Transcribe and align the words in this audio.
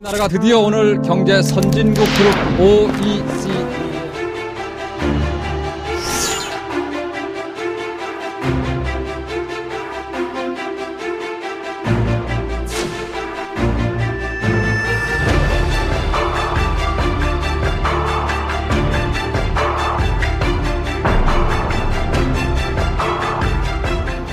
나라가 0.00 0.28
드디어 0.28 0.60
오늘 0.60 1.02
경제 1.02 1.42
선진국 1.42 2.06
그룹 2.14 2.60
OECD 2.60 3.52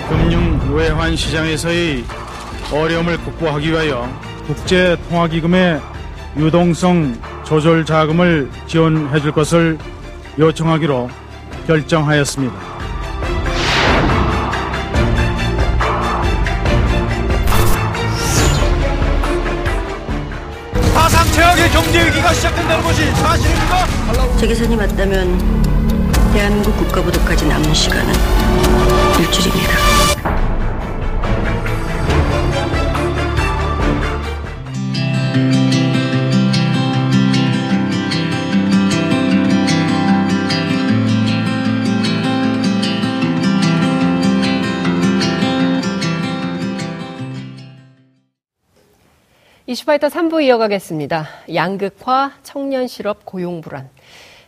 금융 0.08 0.76
외환 0.76 1.16
시장에서의 1.16 2.04
어려움을 2.72 3.18
극복하기 3.18 3.72
위하여 3.72 4.25
국제통화기금의 4.48 5.82
유동성 6.38 7.20
조절 7.44 7.86
자금을 7.86 8.50
지원해 8.68 9.20
줄 9.20 9.32
것을 9.32 9.78
요청하기로 10.38 11.10
결정하였습니다. 11.68 12.56
사상 20.94 21.32
최악의 21.32 21.70
경제 21.72 22.06
위기가 22.08 22.34
시작된다는 22.34 22.84
것이 22.84 23.06
사실입니까? 23.12 23.88
저 24.38 24.48
계산이 24.48 24.76
맞다면 24.76 25.66
대한민국 26.34 26.76
국가부도까지 26.78 27.46
남은 27.48 27.74
시간은 27.74 28.14
일주일입니다. 29.20 30.15
이슈파이터 49.68 50.10
3부 50.10 50.44
이어가겠습니다. 50.44 51.28
양극화, 51.56 52.34
청년 52.44 52.86
실업, 52.88 53.26
고용 53.26 53.62
불안. 53.62 53.90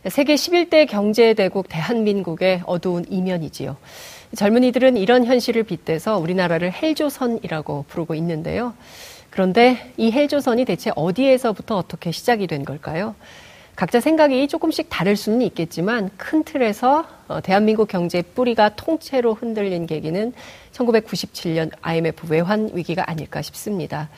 세계 0.08 0.36
11대 0.36 0.88
경제대국 0.88 1.68
대한민국의 1.68 2.62
어두운 2.66 3.04
이면이지요. 3.10 3.76
젊은이들은 4.36 4.96
이런 4.96 5.24
현실을 5.24 5.64
빗대서 5.64 6.18
우리나라를 6.18 6.72
헬조선이라고 6.72 7.86
부르고 7.88 8.14
있는데요. 8.14 8.74
그런데 9.30 9.92
이 9.96 10.12
헬조선이 10.12 10.64
대체 10.64 10.92
어디에서부터 10.94 11.76
어떻게 11.76 12.12
시작이 12.12 12.46
된 12.46 12.64
걸까요? 12.64 13.16
각자 13.74 13.98
생각이 13.98 14.46
조금씩 14.46 14.86
다를 14.88 15.16
수는 15.16 15.42
있겠지만 15.42 16.10
큰 16.16 16.44
틀에서 16.44 17.04
어, 17.26 17.40
대한민국 17.40 17.88
경제의 17.88 18.22
뿌리가 18.36 18.76
통째로 18.76 19.34
흔들린 19.34 19.86
계기는 19.86 20.32
1997년 20.72 21.72
IMF 21.82 22.32
외환 22.32 22.70
위기가 22.72 23.10
아닐까 23.10 23.42
싶습니다. 23.42 24.08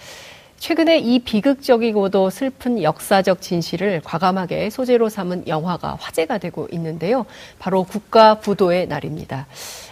최근에 0.60 0.98
이 0.98 1.18
비극적이고도 1.20 2.28
슬픈 2.28 2.82
역사적 2.82 3.40
진실을 3.40 4.02
과감하게 4.04 4.68
소재로 4.68 5.08
삼은 5.08 5.48
영화가 5.48 5.96
화제가 5.98 6.36
되고 6.36 6.68
있는데요. 6.72 7.24
바로 7.58 7.82
국가 7.82 8.38
부도의 8.40 8.86
날입니다. 8.86 9.46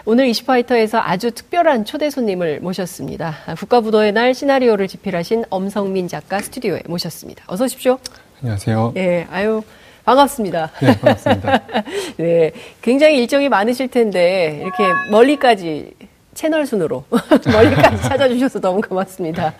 오늘 0.04 0.28
이슈파이터에서 0.28 1.00
아주 1.00 1.30
특별한 1.30 1.86
초대 1.86 2.10
손님을 2.10 2.60
모셨습니다. 2.60 3.34
국가 3.58 3.80
부도의 3.80 4.12
날 4.12 4.34
시나리오를 4.34 4.88
집필하신 4.88 5.46
엄성민 5.48 6.06
작가 6.06 6.38
스튜디오에 6.38 6.82
모셨습니다. 6.86 7.44
어서 7.46 7.64
오십시오. 7.64 7.98
안녕하세요. 8.42 8.92
네, 8.94 9.26
아유 9.30 9.62
반갑습니다. 10.04 10.70
네, 10.80 10.98
반갑습니다. 11.00 11.62
네, 12.18 12.52
굉장히 12.82 13.18
일정이 13.18 13.48
많으실 13.48 13.88
텐데 13.88 14.60
이렇게 14.62 14.84
멀리까지 15.10 15.92
채널 16.38 16.68
순으로 16.68 17.02
멀리까지 17.52 18.00
찾아주셔서 18.00 18.60
너무 18.60 18.80
고맙습니다. 18.80 19.54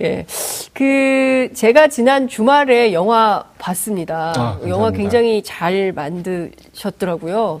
예. 0.00 0.24
그, 0.72 1.50
제가 1.52 1.88
지난 1.88 2.26
주말에 2.26 2.94
영화 2.94 3.44
봤습니다. 3.58 4.32
아, 4.34 4.58
영화 4.66 4.92
굉장히 4.92 5.42
잘 5.42 5.92
만드셨더라고요. 5.92 7.60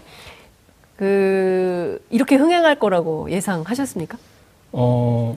그, 0.96 2.02
이렇게 2.08 2.36
흥행할 2.36 2.78
거라고 2.78 3.30
예상하셨습니까? 3.30 4.16
어, 4.72 5.36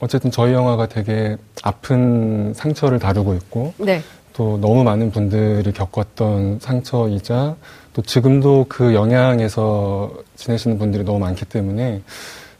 어쨌든 0.00 0.32
저희 0.32 0.52
영화가 0.52 0.88
되게 0.88 1.36
아픈 1.62 2.52
상처를 2.54 2.98
다루고 2.98 3.34
있고, 3.34 3.72
네. 3.78 4.02
또 4.32 4.58
너무 4.58 4.82
많은 4.82 5.12
분들이 5.12 5.72
겪었던 5.72 6.58
상처이자, 6.58 7.54
또 7.96 8.02
지금도 8.02 8.66
그 8.68 8.92
영향에서 8.92 10.12
지내시는 10.34 10.78
분들이 10.78 11.02
너무 11.02 11.18
많기 11.18 11.46
때문에 11.46 12.02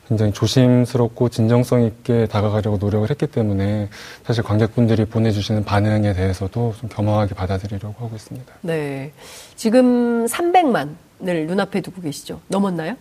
굉장히 0.09 0.33
조심스럽고 0.33 1.29
진정성 1.29 1.83
있게 1.83 2.25
다가가려고 2.25 2.79
노력을 2.79 3.11
했기 3.11 3.27
때문에 3.27 3.91
사실 4.25 4.43
관객분들이 4.43 5.05
보내주시는 5.05 5.65
반응에 5.65 6.15
대해서도 6.15 6.73
좀 6.81 6.89
겸허하게 6.89 7.35
받아들이려고 7.35 8.03
하고 8.03 8.17
있습니다. 8.17 8.51
네. 8.63 9.13
지금 9.57 10.25
300만을 10.25 10.95
눈앞에 11.21 11.83
두고 11.83 12.01
계시죠? 12.01 12.41
넘었나요? 12.49 12.95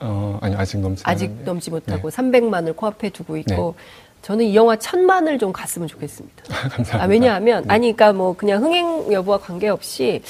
어, 0.00 0.38
아니, 0.40 0.56
아직 0.56 0.78
넘지 0.78 1.02
아직 1.04 1.26
않았는데. 1.26 1.44
넘지 1.44 1.70
못하고 1.70 2.10
네. 2.10 2.16
300만을 2.16 2.74
코앞에 2.74 3.10
두고 3.10 3.36
있고 3.36 3.74
저는 4.22 4.46
이 4.46 4.56
영화 4.56 4.76
1000만을 4.76 5.38
좀 5.38 5.52
갔으면 5.52 5.86
좋겠습니다. 5.86 6.44
감사합니다. 6.48 7.02
아, 7.02 7.06
왜냐하면 7.06 7.64
네. 7.64 7.74
아니 7.74 7.92
그러니까 7.92 8.14
뭐 8.14 8.34
그냥 8.34 8.62
흥행 8.62 9.12
여부와 9.12 9.38
관계없이 9.38 10.22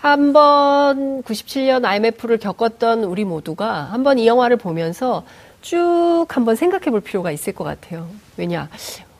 한 0.00 0.32
번 0.32 1.22
97년 1.22 1.84
IMF를 1.84 2.38
겪었던 2.38 3.04
우리 3.04 3.24
모두가 3.24 3.88
한 3.90 4.02
번 4.04 4.18
이 4.18 4.26
영화를 4.26 4.56
보면서 4.56 5.24
쭉 5.60 6.26
한번 6.28 6.54
생각해 6.56 6.90
볼 6.90 7.00
필요가 7.00 7.32
있을 7.32 7.52
것 7.52 7.64
같아요. 7.64 8.06
왜냐? 8.36 8.68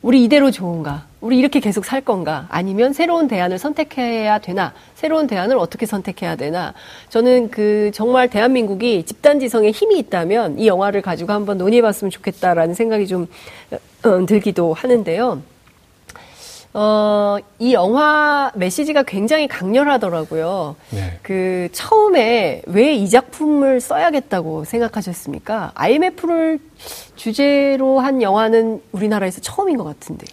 우리 0.01 0.23
이대로 0.23 0.53
좋은가? 0.53 1.07
우리 1.21 1.37
이렇게 1.37 1.59
계속 1.59 1.85
살 1.85 2.01
건가? 2.01 2.47
아니면 2.51 2.93
새로운 2.93 3.27
대안을 3.27 3.59
선택해야 3.59 4.39
되나? 4.39 4.73
새로운 4.95 5.27
대안을 5.27 5.59
어떻게 5.59 5.85
선택해야 5.87 6.37
되나? 6.37 6.73
저는 7.09 7.51
그 7.51 7.91
정말 7.93 8.31
대한민국이 8.31 9.03
집단지성에 9.05 9.73
힘이 9.73 9.99
있다면 9.99 10.61
이 10.61 10.69
영화를 10.69 11.03
가지고 11.03 11.33
한번 11.33 11.59
논의해 11.59 11.83
봤으면 11.83 12.13
좋겠다라는 12.13 12.75
생각이 12.75 13.09
좀 13.09 13.27
어, 14.05 14.27
들기도 14.27 14.73
하는데요. 14.75 15.43
어, 16.75 17.39
이 17.59 17.73
영화 17.73 18.53
메시지가 18.55 19.05
굉장히 19.05 19.49
강렬하더라고요. 19.49 20.77
네. 20.91 21.19
그 21.23 21.69
처음에 21.73 22.63
왜 22.67 22.95
이 22.99 23.09
작품을 23.09 23.81
써야겠다고 23.81 24.65
생각하셨습니까? 24.65 25.73
IMF를 25.75 26.59
주제로 27.17 28.01
한 28.01 28.23
영화는 28.23 28.83
우리나라에서 28.93 29.41
처음인 29.41 29.77
것 29.77 29.85
같은데. 29.85 30.27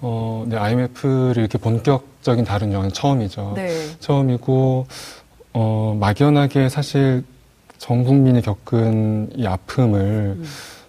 어, 0.00 0.44
네, 0.46 0.56
IMF를 0.56 1.34
이렇게 1.38 1.58
본격적인 1.58 2.44
다룬 2.44 2.72
영화는 2.72 2.92
처음이죠. 2.92 3.52
네. 3.56 3.68
처음이고, 4.00 4.86
어, 5.54 5.96
막연하게 6.00 6.68
사실 6.68 7.24
전 7.78 8.04
국민이 8.04 8.40
겪은 8.42 9.30
이 9.36 9.46
아픔을 9.46 10.38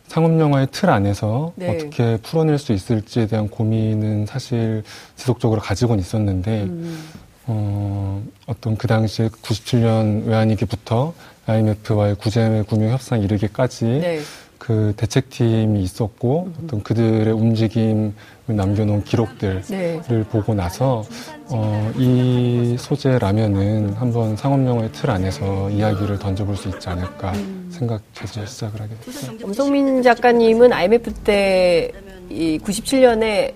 상업 0.10 0.40
영화의 0.40 0.68
틀 0.72 0.90
안에서 0.90 1.54
네. 1.56 1.70
어떻게 1.70 2.18
풀어낼 2.18 2.58
수 2.58 2.74
있을지에 2.74 3.28
대한 3.28 3.48
고민은 3.48 4.26
사실 4.26 4.84
지속적으로 5.16 5.62
가지고는 5.62 6.02
있었는데, 6.02 6.64
음. 6.64 7.00
어, 7.46 8.24
어떤 8.48 8.76
그 8.76 8.88
당시에 8.88 9.30
97년 9.30 10.26
외환위기부터 10.26 11.14
IMF와의 11.46 12.16
구제 12.16 12.64
금융 12.68 12.92
협상 12.92 13.22
이르기까지 13.22 13.86
네. 13.86 14.20
그 14.58 14.94
대책팀이 14.98 15.82
있었고 15.82 16.52
어떤 16.64 16.84
그들의 16.84 17.32
움직임을 17.32 18.14
남겨놓은 18.56 19.04
기록들을 19.04 19.64
네. 19.70 20.02
보고 20.30 20.54
나서 20.54 21.04
어, 21.48 21.92
이 21.98 22.76
소재라면은 22.78 23.94
한번 23.94 24.36
상업영화의 24.36 24.92
틀 24.92 25.10
안에서 25.10 25.70
이야기를 25.70 26.20
던져볼 26.20 26.56
수 26.56 26.70
있지 26.70 26.90
않을까 26.90 27.34
생각해서 27.70 28.46
시작을 28.46 28.82
하게 28.82 28.96
됐어요. 29.06 29.38
엄성민 29.44 30.02
작가님은 30.02 30.74
IMF 30.74 31.14
때이 31.24 32.60
97년에 32.60 33.54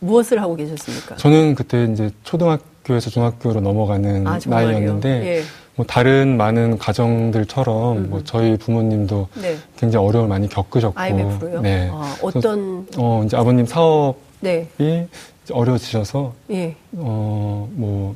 무엇을 0.00 0.40
하고 0.40 0.54
계셨습니까? 0.56 1.16
저는 1.16 1.54
그때 1.54 1.84
이제 1.90 2.10
초등학교에서 2.22 3.10
중학교로 3.10 3.60
넘어가는 3.60 4.26
아? 4.26 4.38
나이였는데 4.44 5.08
예. 5.26 5.42
뭐 5.76 5.84
다른 5.84 6.36
많은 6.36 6.78
가정들처럼 6.78 8.10
뭐 8.10 8.22
저희 8.24 8.56
부모님도 8.56 9.28
네. 9.40 9.56
굉장히 9.76 10.06
어려움을 10.06 10.28
많이 10.28 10.48
겪으셨고 10.48 10.98
IMF로요? 10.98 11.60
네. 11.62 11.90
아, 11.92 12.16
어떤 12.22 12.86
어 12.96 13.22
이제 13.24 13.36
아버님 13.36 13.66
사업이 13.66 14.18
네. 14.40 15.08
어려워지셔서 15.50 16.32
예. 16.50 16.76
어뭐 16.96 18.14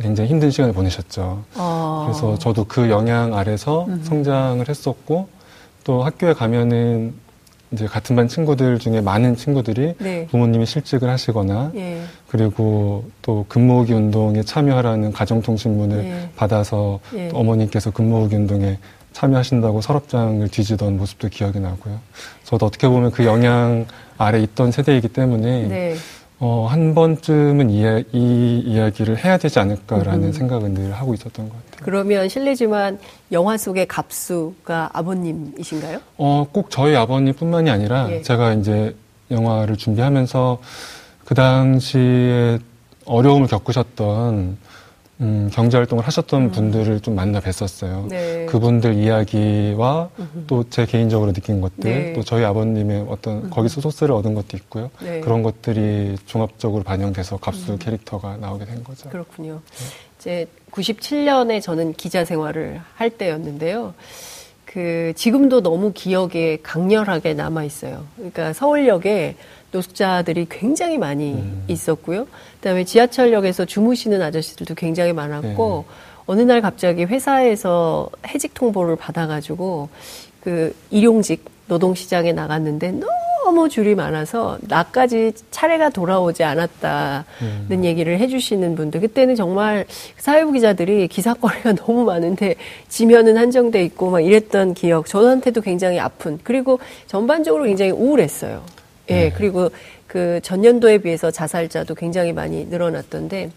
굉장히 0.00 0.28
힘든 0.28 0.50
시간을 0.50 0.74
보내셨죠. 0.74 1.44
아. 1.54 2.04
그래서 2.06 2.38
저도 2.38 2.64
그 2.64 2.90
영향 2.90 3.34
아래서 3.34 3.86
성장을 4.02 4.68
했었고 4.68 5.28
또 5.84 6.02
학교에 6.02 6.34
가면은 6.34 7.14
이제 7.70 7.86
같은 7.86 8.16
반 8.16 8.28
친구들 8.28 8.78
중에 8.78 9.00
많은 9.00 9.36
친구들이 9.36 9.94
네. 9.98 10.26
부모님이 10.30 10.64
실직을 10.66 11.08
하시거나 11.08 11.72
예. 11.74 12.00
그리고 12.28 13.04
또 13.22 13.44
근무후기 13.48 13.92
운동에 13.92 14.42
참여하라는 14.42 15.12
가정통신문을 15.12 16.04
예. 16.04 16.30
받아서 16.36 17.00
예. 17.14 17.28
또 17.28 17.38
어머니께서 17.38 17.90
근무후기 17.90 18.36
운동에 18.36 18.78
참여하신다고 19.12 19.80
서랍장을 19.80 20.48
뒤지던 20.48 20.96
모습도 20.96 21.28
기억이 21.28 21.60
나고요. 21.60 21.98
저도 22.44 22.66
어떻게 22.66 22.88
보면 22.88 23.10
그 23.10 23.24
영향 23.24 23.86
아래 24.16 24.40
있던 24.40 24.70
세대이기 24.70 25.08
때문에 25.08 25.66
네. 25.66 25.94
어, 26.40 26.68
한 26.70 26.94
번쯤은 26.94 27.70
이, 27.70 27.82
이 28.12 28.62
이야기를 28.64 29.24
해야 29.24 29.38
되지 29.38 29.58
않을까라는 29.58 30.28
음. 30.28 30.32
생각은 30.32 30.74
늘 30.74 30.92
하고 30.92 31.12
있었던 31.14 31.48
것 31.48 31.54
같아요. 31.54 31.84
그러면 31.84 32.28
실례지만 32.28 32.98
영화 33.32 33.56
속의 33.56 33.86
갑수가 33.86 34.90
아버님이신가요? 34.92 35.98
어, 36.16 36.46
꼭 36.52 36.70
저희 36.70 36.94
아버님뿐만이 36.94 37.70
아니라 37.70 38.10
예. 38.10 38.22
제가 38.22 38.52
이제 38.54 38.94
영화를 39.32 39.76
준비하면서 39.76 40.58
그 41.24 41.34
당시에 41.34 42.58
어려움을 43.04 43.48
겪으셨던 43.48 44.58
음, 45.20 45.50
경제 45.52 45.76
활동을 45.76 46.06
하셨던 46.06 46.52
분들을 46.52 47.00
좀 47.00 47.16
만나 47.16 47.40
뵀었어요. 47.40 48.08
네. 48.08 48.46
그분들 48.46 48.94
이야기와 48.94 50.10
또 50.46 50.64
제 50.70 50.86
개인적으로 50.86 51.32
느낀 51.32 51.60
것들, 51.60 51.90
네. 51.90 52.12
또 52.12 52.22
저희 52.22 52.44
아버님의 52.44 53.06
어떤 53.08 53.50
거기서 53.50 53.80
소스를 53.80 54.14
얻은 54.14 54.34
것도 54.34 54.56
있고요. 54.56 54.90
네. 55.02 55.16
음. 55.16 55.20
그런 55.20 55.42
것들이 55.42 56.16
종합적으로 56.26 56.84
반영돼서 56.84 57.38
갑수 57.38 57.76
캐릭터가 57.78 58.36
나오게 58.36 58.64
된 58.64 58.84
거죠. 58.84 59.08
그렇군요. 59.10 59.60
이제 60.18 60.46
97년에 60.70 61.62
저는 61.62 61.94
기자 61.94 62.24
생활을 62.24 62.80
할 62.94 63.10
때였는데요. 63.10 63.94
그 64.64 65.12
지금도 65.16 65.62
너무 65.62 65.92
기억에 65.94 66.58
강렬하게 66.62 67.34
남아 67.34 67.64
있어요. 67.64 68.04
그러니까 68.16 68.52
서울역에 68.52 69.36
노숙자들이 69.72 70.46
굉장히 70.48 70.98
많이 70.98 71.34
음. 71.34 71.64
있었고요. 71.68 72.26
그다음에 72.56 72.84
지하철역에서 72.84 73.64
주무시는 73.64 74.22
아저씨들도 74.22 74.74
굉장히 74.74 75.12
많았고 75.12 75.84
어느 76.26 76.42
날 76.42 76.60
갑자기 76.60 77.04
회사에서 77.04 78.10
해직 78.26 78.54
통보를 78.54 78.96
받아가지고 78.96 79.88
그 80.42 80.74
일용직 80.90 81.44
노동시장에 81.68 82.32
나갔는데 82.32 82.92
너무 82.92 83.68
줄이 83.68 83.94
많아서 83.94 84.58
나까지 84.62 85.32
차례가 85.50 85.88
돌아오지 85.88 86.44
않았다는 86.44 87.24
음. 87.70 87.84
얘기를 87.84 88.18
해주시는 88.18 88.74
분들 88.74 89.00
그때는 89.00 89.36
정말 89.36 89.86
사회부 90.16 90.52
기자들이 90.52 91.08
기사거리가 91.08 91.72
너무 91.86 92.04
많은데 92.04 92.56
지면은 92.88 93.36
한정돼 93.36 93.82
있고 93.84 94.10
막 94.10 94.20
이랬던 94.20 94.74
기억 94.74 95.06
저한테도 95.06 95.62
굉장히 95.62 95.98
아픈 95.98 96.38
그리고 96.42 96.78
전반적으로 97.06 97.64
굉장히 97.64 97.90
우울했어요. 97.92 98.62
예 99.10 99.14
네. 99.14 99.32
그리고 99.34 99.70
그 100.06 100.40
전년도에 100.42 100.98
비해서 100.98 101.30
자살자도 101.30 101.94
굉장히 101.94 102.32
많이 102.32 102.64
늘어났던데 102.66 103.50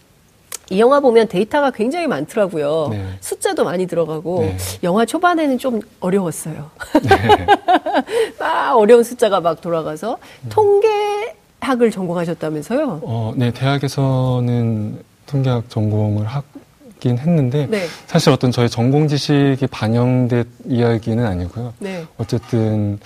이 0.71 0.79
영화 0.79 1.01
보면 1.01 1.27
데이터가 1.27 1.71
굉장히 1.71 2.07
많더라고요. 2.07 2.87
네. 2.91 3.05
숫자도 3.19 3.65
많이 3.65 3.87
들어가고 3.87 4.39
네. 4.41 4.57
영화 4.83 5.05
초반에는 5.05 5.57
좀 5.57 5.81
어려웠어요. 5.99 6.71
네. 7.03 7.45
막 8.39 8.77
어려운 8.77 9.03
숫자가 9.03 9.41
막 9.41 9.59
돌아가서 9.59 10.17
통계학을 10.49 11.91
전공하셨다면서요? 11.91 13.01
어, 13.03 13.33
네, 13.35 13.51
대학에서는 13.51 14.99
통계학 15.25 15.69
전공을 15.69 16.25
하긴 16.25 17.17
했는데 17.17 17.67
네. 17.69 17.85
사실 18.07 18.31
어떤 18.31 18.51
저희 18.51 18.69
전공 18.69 19.09
지식이 19.09 19.67
반영된 19.67 20.45
이야기는 20.67 21.25
아니고요. 21.25 21.73
네. 21.79 22.05
어쨌든 22.17 22.97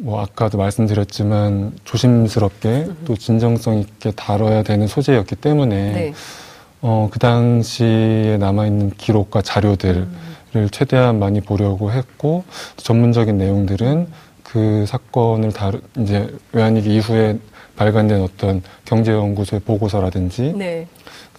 뭐 0.00 0.20
아까도 0.20 0.58
말씀드렸지만 0.58 1.72
조심스럽게 1.84 2.88
또 3.04 3.16
진정성 3.16 3.78
있게 3.78 4.12
다뤄야 4.12 4.62
되는 4.62 4.86
소재였기 4.86 5.36
때문에 5.36 5.92
네. 5.92 6.12
어, 6.80 7.08
그 7.10 7.18
당시에 7.18 8.36
남아있는 8.38 8.92
기록과 8.96 9.42
자료들을 9.42 10.06
최대한 10.70 11.18
많이 11.18 11.40
보려고 11.40 11.90
했고, 11.90 12.44
또 12.76 12.82
전문적인 12.82 13.36
내용들은 13.36 14.06
그 14.44 14.84
사건을 14.86 15.52
다루, 15.52 15.80
이제 15.98 16.32
외환위기 16.52 16.94
이후에 16.94 17.38
발간된 17.74 18.22
어떤 18.22 18.62
경제연구소의 18.84 19.60
보고서라든지, 19.62 20.54
네. 20.56 20.86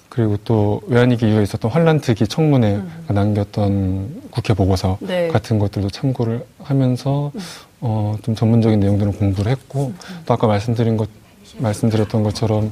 그리고 0.09 0.35
또 0.43 0.81
외환위기 0.87 1.25
이후에 1.29 1.43
있었던 1.43 1.71
환란특위 1.71 2.27
청문회 2.27 2.81
남겼던 3.07 4.23
국회 4.31 4.53
보고서 4.53 4.97
네. 4.99 5.29
같은 5.29 5.59
것들도 5.59 5.89
참고를 5.89 6.43
하면서 6.61 7.31
어, 7.81 8.15
좀 8.23 8.35
전문적인 8.35 8.79
내용들을 8.79 9.13
공부를 9.13 9.51
했고 9.51 9.93
또 10.25 10.33
아까 10.33 10.47
말씀드린 10.47 10.97
것 10.97 11.09
말씀드렸던 11.57 12.23
것처럼 12.23 12.71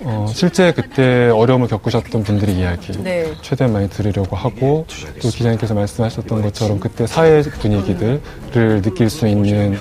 어, 0.00 0.26
실제 0.32 0.72
그때 0.72 1.28
어려움을 1.28 1.68
겪으셨던 1.68 2.22
분들의 2.22 2.56
이야기 2.56 2.92
네. 3.02 3.32
최대한 3.42 3.72
많이 3.72 3.88
들으려고 3.88 4.36
하고 4.36 4.86
또 5.20 5.28
기자님께서 5.28 5.74
말씀하셨던 5.74 6.42
것처럼 6.42 6.80
그때 6.80 7.06
사회 7.06 7.42
분위기들을 7.42 8.82
느낄 8.82 9.10
수 9.10 9.26
있는 9.26 9.76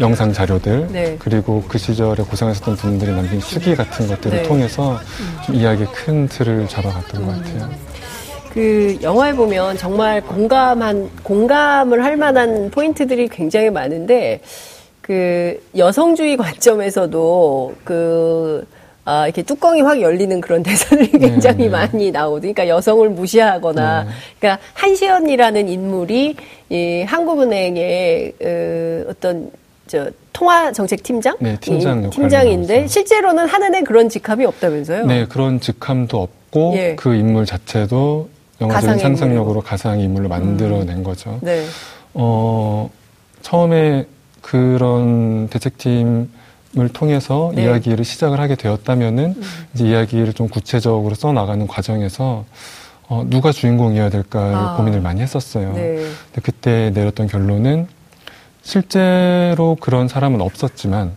영상 0.00 0.32
자료들 0.32 0.88
네. 0.90 1.16
그리고 1.18 1.62
그 1.68 1.78
시절에 1.78 2.22
고생하셨던 2.22 2.76
분들이 2.76 3.12
남긴 3.12 3.40
수기 3.40 3.76
같은 3.76 4.08
것들을 4.08 4.42
네. 4.42 4.48
통해서 4.48 4.98
좀 5.44 5.54
이야기의 5.54 5.88
큰 5.92 6.26
틀을 6.28 6.68
잡아갔던 6.68 7.26
것 7.26 7.36
같아요. 7.36 7.89
그 8.52 8.98
영화에 9.00 9.32
보면 9.32 9.76
정말 9.76 10.20
공감한 10.20 11.08
공감을 11.22 12.04
할 12.04 12.16
만한 12.16 12.70
포인트들이 12.70 13.28
굉장히 13.28 13.70
많은데 13.70 14.40
그 15.00 15.60
여성주의 15.76 16.36
관점에서도 16.36 17.74
그 17.84 18.66
아, 19.04 19.26
이렇게 19.26 19.42
뚜껑이 19.42 19.80
확 19.80 20.00
열리는 20.00 20.40
그런 20.40 20.62
대사들이 20.64 21.10
굉장히 21.10 21.64
네. 21.64 21.68
많이 21.68 22.10
나오거든요. 22.10 22.52
그러니까 22.52 22.68
여성을 22.76 23.08
무시하거나, 23.08 24.04
네. 24.04 24.10
그러니까 24.38 24.62
한시연이라는 24.74 25.68
인물이 25.68 26.36
이 26.68 27.02
한국은행의 27.06 28.34
어, 28.44 29.10
어떤 29.10 29.50
저 29.86 30.08
통화 30.32 30.70
정책 30.70 31.02
팀장, 31.02 31.36
네, 31.40 31.56
팀장 31.60 32.04
이 32.04 32.10
팀장인데. 32.10 32.86
실제로는 32.86 33.48
하는애 33.48 33.82
그런 33.82 34.08
직함이 34.08 34.44
없다면서요? 34.44 35.06
네, 35.06 35.26
그런 35.26 35.58
직함도 35.58 36.20
없고 36.20 36.74
예. 36.76 36.94
그 36.94 37.14
인물 37.14 37.46
자체도 37.46 38.28
영화적인 38.60 38.98
상상력으로 38.98 39.60
가상의 39.62 40.04
인물로 40.04 40.28
만들어낸 40.28 41.02
거죠. 41.02 41.38
네. 41.42 41.64
어, 42.14 42.90
처음에 43.42 44.06
그런 44.42 45.48
대책팀을 45.48 46.88
통해서 46.92 47.52
네. 47.54 47.64
이야기를 47.64 48.04
시작을 48.04 48.40
하게 48.40 48.54
되었다면은 48.54 49.34
음. 49.36 49.42
이제 49.74 49.86
이야기를 49.88 50.32
좀 50.34 50.48
구체적으로 50.48 51.14
써 51.14 51.32
나가는 51.32 51.66
과정에서 51.66 52.44
어, 53.08 53.24
누가 53.28 53.50
주인공이어야 53.50 54.08
될까를 54.10 54.54
아. 54.54 54.76
고민을 54.76 55.00
많이 55.00 55.20
했었어요. 55.20 55.72
네. 55.72 55.96
근데 55.96 56.40
그때 56.42 56.90
내렸던 56.94 57.26
결론은 57.26 57.88
실제로 58.62 59.76
그런 59.80 60.06
사람은 60.06 60.40
없었지만 60.40 61.12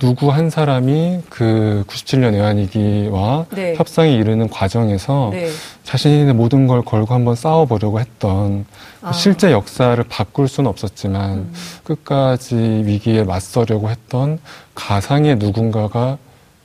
누구 0.00 0.32
한 0.32 0.48
사람이 0.48 1.20
그 1.28 1.84
97년 1.86 2.32
외환위기와 2.32 3.46
네. 3.50 3.74
협상에 3.76 4.12
이르는 4.14 4.48
과정에서 4.48 5.28
네. 5.30 5.50
자신의 5.84 6.32
모든 6.34 6.66
걸 6.66 6.82
걸고 6.82 7.14
한번 7.14 7.36
싸워보려고 7.36 8.00
했던 8.00 8.64
그 8.64 9.06
아. 9.06 9.10
음. 9.10 9.12
실제 9.12 9.52
역사를 9.52 10.02
바꿀 10.04 10.48
수는 10.48 10.70
없었지만 10.70 11.52
끝까지 11.84 12.56
위기에 12.56 13.24
맞서려고 13.24 13.90
했던 13.90 14.38
가상의 14.74 15.36
누군가가 15.36 16.16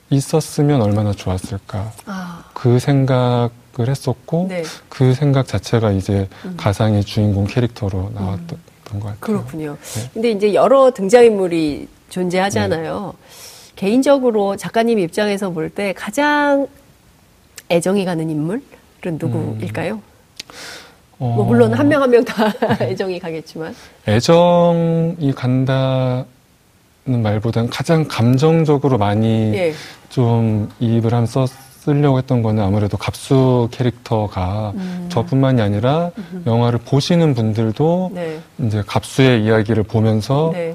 있었으면 0.08 0.80
얼마나 0.80 1.12
좋았을까 1.12 1.92
아, 2.06 2.44
그 2.54 2.78
생각 2.80 3.50
을 3.78 3.90
했었고 3.90 4.46
네. 4.48 4.60
음. 4.60 4.64
그 4.88 5.12
생각 5.12 5.46
자체가 5.46 5.90
이제 5.90 6.30
가상의 6.56 7.04
주인공 7.04 7.44
캐릭터로 7.44 8.10
나왔던 8.14 8.58
것 8.94 9.00
같아요. 9.00 9.16
그렇군요. 9.20 9.76
네. 9.82 10.10
근데 10.14 10.30
이제 10.30 10.54
여러 10.54 10.90
등장인물이 10.90 11.86
존재하잖아요. 12.10 13.14
개인적으로 13.76 14.56
작가님 14.56 14.98
입장에서 14.98 15.50
볼 15.50 15.70
때 15.70 15.92
가장 15.92 16.66
애정이 17.70 18.04
가는 18.04 18.28
인물은 18.30 18.62
누구일까요? 19.04 20.00
어, 21.18 21.32
뭐 21.36 21.44
물론 21.44 21.72
한 21.74 21.88
명 21.88 22.02
한 22.02 22.10
명 22.10 22.24
다 22.24 22.52
애정이 22.84 23.18
가겠지만. 23.18 23.74
애정이 24.06 25.32
간다는 25.34 26.24
말보다는 27.04 27.68
가장 27.70 28.06
감정적으로 28.08 28.98
많이 28.98 29.52
예. 29.54 29.72
좀 30.08 30.70
이입을 30.80 31.12
하면서 31.12 31.46
쓰려고 31.46 32.18
했던 32.18 32.42
거는 32.42 32.62
아무래도 32.62 32.96
갑수 32.96 33.68
캐릭터가 33.70 34.72
음. 34.74 35.06
저뿐만이 35.10 35.60
아니라 35.62 36.10
영화를 36.44 36.80
보시는 36.80 37.34
분들도 37.34 38.10
네. 38.12 38.40
이제 38.58 38.82
갑수의 38.86 39.44
이야기를 39.44 39.84
보면서 39.84 40.50
네. 40.52 40.74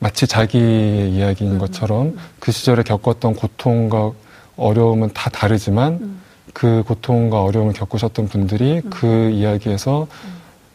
마치 0.00 0.26
자기의 0.26 1.12
이야기인 1.12 1.58
것처럼 1.58 2.16
그 2.40 2.50
시절에 2.50 2.82
겪었던 2.82 3.34
고통과 3.34 4.12
어려움은 4.56 5.12
다 5.14 5.30
다르지만 5.30 6.20
그 6.52 6.82
고통과 6.86 7.42
어려움을 7.42 7.72
겪으셨던 7.74 8.28
분들이 8.28 8.82
그 8.90 9.30
이야기에서 9.30 10.08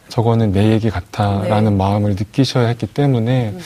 저거는 0.08 0.52
내 0.52 0.72
얘기 0.72 0.88
같아라는 0.88 1.72
네. 1.72 1.76
마음을 1.76 2.10
느끼셔야 2.12 2.68
했기 2.68 2.86
때문에 2.86 3.58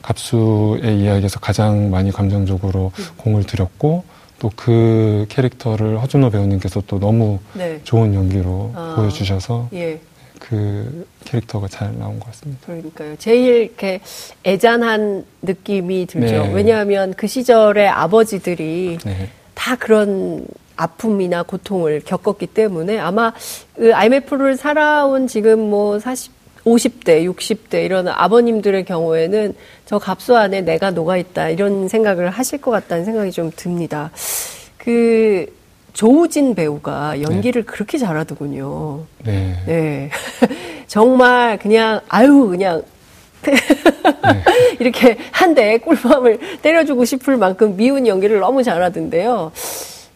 갑수의 0.00 1.00
이야기에서 1.00 1.40
가장 1.40 1.90
많이 1.90 2.10
감정적으로 2.10 2.92
음. 2.96 3.04
공을 3.18 3.44
들였고 3.44 4.04
또 4.38 4.50
그 4.56 5.26
캐릭터를 5.28 6.02
허준호 6.02 6.30
배우님께서 6.30 6.82
또 6.88 6.98
너무 6.98 7.38
네. 7.52 7.80
좋은 7.84 8.12
연기로 8.12 8.72
아. 8.74 8.94
보여주셔서 8.96 9.68
예. 9.74 10.00
그 10.42 11.06
캐릭터가 11.24 11.68
잘 11.68 11.96
나온 11.96 12.18
것 12.18 12.26
같습니다. 12.26 12.66
그러니까요. 12.66 13.14
제일 13.16 13.62
이렇게 13.62 14.00
애잔한 14.44 15.24
느낌이 15.42 16.06
들죠. 16.06 16.26
네. 16.26 16.52
왜냐하면 16.52 17.14
그 17.14 17.28
시절의 17.28 17.88
아버지들이 17.88 18.98
네. 19.04 19.28
다 19.54 19.76
그런 19.76 20.44
아픔이나 20.76 21.44
고통을 21.44 22.00
겪었기 22.04 22.48
때문에 22.48 22.98
아마 22.98 23.32
그 23.76 23.94
IMF를 23.94 24.56
살아온 24.56 25.28
지금 25.28 25.70
뭐 25.70 26.00
40, 26.00 26.32
50대, 26.64 27.24
60대 27.32 27.84
이런 27.84 28.08
아버님들의 28.08 28.84
경우에는 28.84 29.54
저 29.86 29.98
갑수 29.98 30.36
안에 30.36 30.62
내가 30.62 30.90
녹아있다 30.90 31.50
이런 31.50 31.86
생각을 31.88 32.30
하실 32.30 32.60
것 32.60 32.72
같다는 32.72 33.04
생각이 33.04 33.30
좀 33.30 33.52
듭니다. 33.54 34.10
그 34.76 35.46
조우진 35.92 36.54
배우가 36.54 37.20
연기를 37.20 37.64
그렇게 37.64 37.98
잘하더군요. 37.98 39.04
네. 39.24 39.56
네. 39.66 40.10
정말 40.86 41.58
그냥, 41.58 42.00
아유, 42.08 42.48
그냥. 42.48 42.82
이렇게 44.78 45.18
한대 45.32 45.78
꿀밤을 45.78 46.38
때려주고 46.62 47.04
싶을 47.04 47.36
만큼 47.36 47.76
미운 47.76 48.06
연기를 48.06 48.38
너무 48.38 48.62
잘하던데요. 48.62 49.50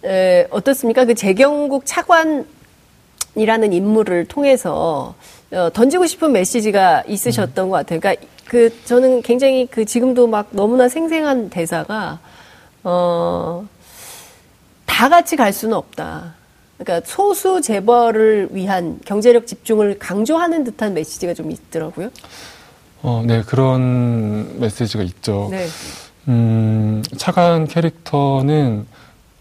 에, 0.04 0.46
어떻습니까? 0.50 1.04
그 1.04 1.14
재경국 1.14 1.84
차관이라는 1.84 3.72
인물을 3.72 4.26
통해서 4.26 5.14
어, 5.52 5.70
던지고 5.72 6.06
싶은 6.06 6.32
메시지가 6.32 7.04
있으셨던 7.08 7.68
것 7.68 7.76
같아요. 7.78 8.00
그러니까 8.00 8.26
그 8.46 8.70
저는 8.84 9.22
굉장히 9.22 9.66
그 9.66 9.84
지금도 9.84 10.28
막 10.28 10.48
너무나 10.52 10.88
생생한 10.88 11.50
대사가 11.50 12.20
어, 12.84 13.66
다 14.96 15.10
같이 15.10 15.36
갈 15.36 15.52
수는 15.52 15.76
없다. 15.76 16.32
그러니까 16.78 17.06
소수 17.06 17.60
재벌을 17.60 18.48
위한 18.52 18.98
경제력 19.04 19.46
집중을 19.46 19.98
강조하는 19.98 20.64
듯한 20.64 20.94
메시지가 20.94 21.34
좀 21.34 21.50
있더라고요. 21.50 22.08
어, 23.02 23.22
네, 23.26 23.42
그런 23.42 24.58
메시지가 24.58 25.02
있죠. 25.02 25.48
네. 25.50 25.66
음, 26.28 27.02
차관 27.18 27.66
캐릭터는 27.66 28.86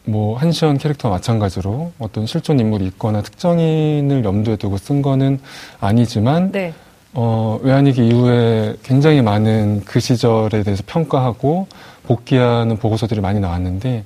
뭐 0.04 0.38
한시연 0.38 0.78
캐릭터와 0.78 1.16
마찬가지로 1.16 1.94
어떤 2.00 2.26
실존 2.26 2.60
인물이 2.60 2.86
있거나 2.88 3.22
특정인을 3.22 4.26
염두에 4.26 4.58
두고 4.58 4.78
쓴 4.78 5.02
거는 5.02 5.40
아니지만 5.80 6.52
네. 6.52 6.74
어, 7.14 7.62
외환위기 7.64 8.06
이후에 8.06 8.76
굉장히 8.84 9.22
많은 9.22 9.84
그 9.86 10.02
시절에 10.02 10.64
대해서 10.64 10.84
평가하고 10.86 11.68
복귀하는 12.04 12.76
보고서들이 12.76 13.22
많이 13.22 13.40
나왔는데 13.40 14.04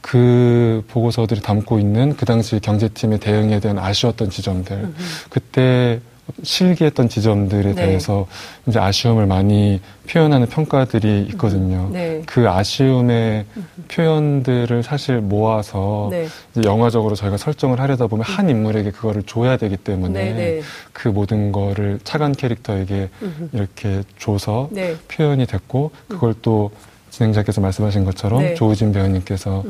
그 0.00 0.82
보고서들이 0.88 1.40
담고 1.40 1.78
있는 1.78 2.16
그 2.16 2.24
당시 2.24 2.58
경제팀의 2.60 3.20
대응에 3.20 3.60
대한 3.60 3.78
아쉬웠던 3.78 4.30
지점들, 4.30 4.92
그때 5.28 6.00
실기했던 6.42 7.08
지점들에 7.08 7.62
네. 7.62 7.74
대해서 7.74 8.26
이제 8.66 8.78
아쉬움을 8.78 9.26
많이 9.26 9.80
표현하는 10.08 10.46
평가들이 10.46 11.26
있거든요. 11.30 11.88
네. 11.92 12.22
그 12.26 12.48
아쉬움의 12.48 13.46
표현들을 13.90 14.82
사실 14.82 15.20
모아서 15.20 16.08
네. 16.10 16.28
영화적으로 16.64 17.14
저희가 17.14 17.36
설정을 17.36 17.80
하려다 17.80 18.06
보면 18.06 18.24
한 18.24 18.48
인물에게 18.48 18.90
그거를 18.90 19.22
줘야 19.24 19.56
되기 19.56 19.76
때문에 19.76 20.24
네, 20.24 20.32
네. 20.32 20.60
그 20.92 21.08
모든 21.08 21.52
거를 21.52 21.98
차관 22.04 22.32
캐릭터에게 22.32 23.08
이렇게 23.52 24.02
줘서 24.18 24.68
네. 24.72 24.96
표현이 25.08 25.46
됐고 25.46 25.90
그걸 26.08 26.34
또 26.42 26.70
진행자께서 27.10 27.60
말씀하신 27.60 28.04
것처럼 28.04 28.42
네. 28.42 28.54
조우진 28.54 28.92
배우님께서 28.92 29.64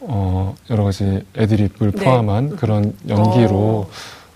어, 0.00 0.54
여러 0.70 0.84
가지 0.84 1.22
애드립을 1.36 1.92
네. 1.92 2.04
포함한 2.04 2.56
그런 2.56 2.94
연기로 3.08 3.56
어. 3.56 3.90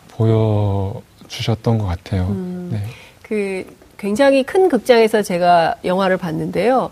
보여주셨던 0.09 1.79
것 1.79 1.87
같아요. 1.87 2.29
음. 2.31 2.69
네. 2.73 2.83
그 3.23 3.65
굉장히 3.97 4.43
큰 4.43 4.69
극장에서 4.69 5.23
제가 5.23 5.77
영화를 5.85 6.17
봤는데요. 6.17 6.91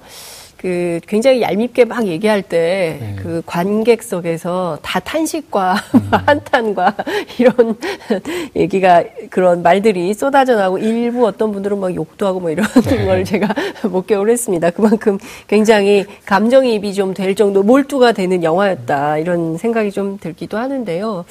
그 0.61 1.01
굉장히 1.07 1.41
얄밉게 1.41 1.87
막 1.87 2.07
얘기할 2.07 2.43
때 2.43 2.99
네. 3.01 3.17
그 3.19 3.43
관객석에서 3.47 4.79
다 4.83 5.01
탄식과 5.01 5.75
한탄과 6.27 6.95
이런 7.39 7.77
얘기가 8.55 9.05
그런 9.31 9.63
말들이 9.63 10.13
쏟아져 10.13 10.57
나오고 10.57 10.79
일부 10.79 11.27
어떤 11.27 11.53
분들은 11.53 11.81
막 11.81 11.95
욕도 11.95 12.27
하고 12.27 12.41
뭐 12.41 12.51
이런 12.51 12.67
걸 13.07 13.25
제가 13.25 13.49
목격을 13.89 14.29
했습니다. 14.29 14.71
그만큼 14.71 15.19
굉장히 15.49 16.05
감정이입이 16.27 16.93
좀 16.95 17.11
될 17.15 17.35
정도 17.35 17.63
몰두가 17.63 18.13
되는 18.13 18.45
영화였다 18.45 19.19
이런 19.19 19.57
생각이 19.57 19.91
좀 19.91 20.19
들기도 20.19 20.59
하는데요. 20.59 21.25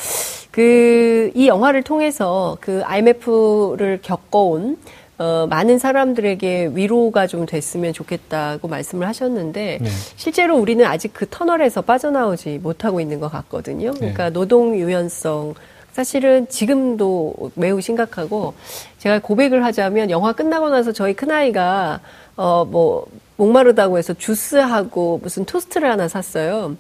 그 0.52 1.32
이 1.36 1.48
영화를 1.48 1.84
통해서 1.84 2.58
그 2.60 2.82
IMF를 2.86 4.00
겪어온 4.02 4.78
어, 5.20 5.48
많은 5.50 5.78
사람들에게 5.80 6.72
위로가 6.74 7.28
좀 7.28 7.46
됐으면 7.46 7.92
좋겠다고 7.94 8.68
말씀을 8.70 9.06
하셨는데 9.08 9.80
네. 9.82 9.90
실제로 10.16 10.58
우리는 10.58 10.84
아직 10.86 11.12
그 11.14 11.28
터널에서 11.30 11.82
빠져나오지 11.82 12.60
못하고 12.64 13.02
있는 13.02 13.20
것 13.20 13.30
같거든요. 13.30 13.92
그러니까 13.92 14.30
노동 14.30 14.76
유연성 14.78 15.56
사실은 15.92 16.48
지금도 16.48 17.52
매우 17.56 17.82
심각하고 17.82 18.54
제가 19.00 19.20
고백을 19.20 19.66
하자면 19.66 20.10
영화 20.10 20.32
끝나고 20.34 20.70
나서 20.70 20.92
저희 20.94 21.14
큰아이가 21.14 22.00
어 22.38 22.64
뭐 22.66 23.06
목마르다고 23.36 23.98
해서 23.98 24.14
주스하고 24.14 25.20
무슨 25.22 25.46
토스트를 25.46 25.90
하나 25.92 26.08
샀어요. 26.08 26.76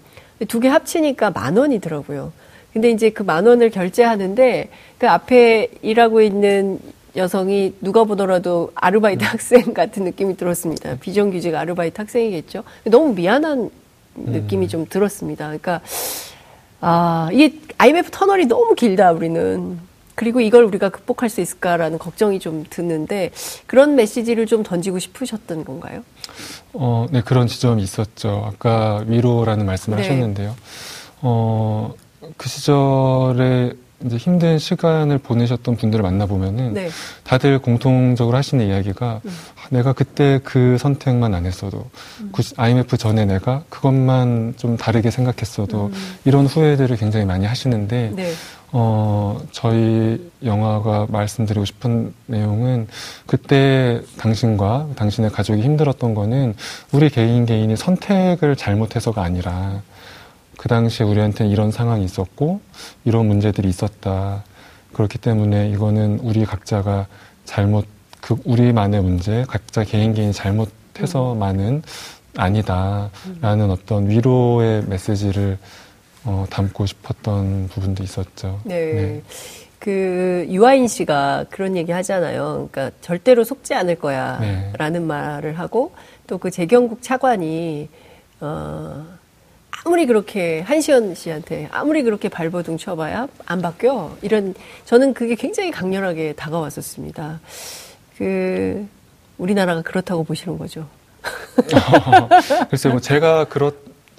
두 0.48 0.60
개 0.62 0.69
합치니까 0.69 1.31
만 1.31 1.58
원이더라고요. 1.58 2.31
근데 2.72 2.89
이제 2.91 3.10
그 3.10 3.24
만 3.24 3.46
원을 3.46 3.69
결제하는데 3.69 4.69
그 4.98 5.10
앞에 5.10 5.69
일하고 5.81 6.22
있는 6.22 6.79
여성이 7.15 7.73
누가 7.81 8.03
보더라도 8.03 8.71
아르바이트 8.75 9.23
학생 9.23 9.73
같은 9.73 10.03
느낌이 10.03 10.37
들었습니다. 10.37 10.95
비정규직 10.97 11.55
아르바이트 11.55 11.99
학생이겠죠. 11.99 12.63
너무 12.85 13.13
미안한 13.13 13.69
느낌이 14.15 14.67
좀 14.67 14.85
들었습니다. 14.87 15.45
그러니까 15.45 15.81
아 16.81 17.29
이게 17.31 17.59
IMF 17.77 18.09
터널이 18.11 18.45
너무 18.45 18.75
길다 18.75 19.11
우리는. 19.11 19.79
그리고 20.15 20.41
이걸 20.41 20.65
우리가 20.65 20.89
극복할 20.89 21.29
수 21.29 21.39
있을까라는 21.39 21.97
걱정이 21.97 22.39
좀 22.41 22.65
드는데 22.69 23.31
그런 23.65 23.95
메시지를 23.95 24.47
좀 24.47 24.63
던지고 24.63 24.99
싶으셨던 24.99 25.63
건가요? 25.63 26.03
어, 26.73 27.05
네, 27.09 27.21
그런 27.21 27.47
지점이 27.47 27.81
있었죠. 27.81 28.43
아까 28.45 29.01
위로라는 29.07 29.65
말씀을 29.65 29.97
네. 29.97 30.03
하셨는데요. 30.03 30.55
어, 31.21 31.93
그 32.35 32.49
시절에 32.49 33.71
이제 34.06 34.18
힘든 34.18 34.58
시간을 34.58 35.18
보내셨던 35.18 35.75
분들을 35.75 36.01
만나보면은 36.03 36.74
네. 36.74 36.89
다들 37.24 37.60
공통적으로 37.60 38.38
하시는 38.38 38.65
이야기가 38.65 39.22
아, 39.24 39.68
내가 39.70 39.94
그때 39.94 40.39
그 40.44 40.77
선택만 40.77 41.34
안 41.34 41.46
했어도 41.46 41.86
그 42.32 42.41
IMF 42.56 42.98
전에 42.98 43.25
내가 43.25 43.63
그것만 43.70 44.53
좀 44.58 44.77
다르게 44.77 45.12
생각했어도 45.12 45.91
이런 46.24 46.46
후회들을 46.46 46.96
굉장히 46.98 47.25
많이 47.25 47.46
하시는데 47.46 48.12
네. 48.15 48.32
어, 48.72 49.39
저희 49.51 50.32
영화가 50.44 51.08
말씀드리고 51.10 51.65
싶은 51.65 52.13
내용은 52.27 52.88
그때 53.25 54.01
당신과 54.18 54.89
당신의 54.96 55.32
가족이 55.32 55.62
힘들었던 55.62 56.13
거는 56.13 56.56
우리 56.91 57.10
개인 57.10 57.46
개인이 57.46 57.75
선택을 57.75 58.56
잘못해서가 58.56 59.24
아니라 59.24 59.82
그 60.59 60.67
당시에 60.67 61.05
우리한테는 61.05 61.53
이런 61.53 61.71
상황이 61.71 62.03
있었고 62.03 62.59
이런 63.05 63.27
문제들이 63.27 63.69
있었다. 63.69 64.43
그렇기 64.91 65.17
때문에 65.17 65.69
이거는 65.69 66.19
우리 66.21 66.43
각자가 66.43 67.07
잘못 67.45 67.85
그 68.19 68.35
우리만의 68.43 69.01
문제, 69.01 69.45
각자 69.47 69.85
개인 69.85 70.13
개인이 70.13 70.33
잘못해서만은 70.33 71.81
아니다라는 72.35 73.71
어떤 73.71 74.09
위로의 74.09 74.83
메시지를 74.85 75.57
어, 76.25 76.45
담고 76.49 76.85
싶었던 76.87 77.69
부분도 77.69 78.03
있었죠. 78.03 78.59
네. 78.65 79.21
그 79.79 80.45
유아인 80.49 80.89
씨가 80.89 81.45
그런 81.49 81.77
얘기 81.77 81.93
하잖아요. 81.93 82.67
그러니까 82.69 82.91
절대로 82.99 83.45
속지 83.45 83.73
않을 83.75 83.95
거야라는 83.95 84.73
네. 84.77 84.99
말을 84.99 85.57
하고 85.57 85.93
또 86.27 86.37
그 86.37 86.51
재경국 86.51 87.01
차관이 87.01 87.87
어 88.41 89.18
아무리 89.86 90.05
그렇게 90.05 90.62
한시연 90.62 91.15
씨한테 91.15 91.69
아무리 91.71 92.03
그렇게 92.03 92.29
발버둥 92.29 92.77
쳐봐야 92.77 93.27
안 93.45 93.62
바뀌어 93.62 94.17
이런 94.21 94.53
저는 94.86 95.13
그게 95.13 95.36
굉장히 95.36 95.71
강렬하게 95.71 96.33
다가왔었습니다. 96.33 97.39
그 98.17 98.88
우리나라가 99.38 99.81
그렇다고 99.81 100.24
보시는 100.24 100.57
거죠. 100.57 100.88
글쎄요, 102.69 102.93
뭐 102.93 103.01
제가 103.01 103.45
그렇 103.45 103.71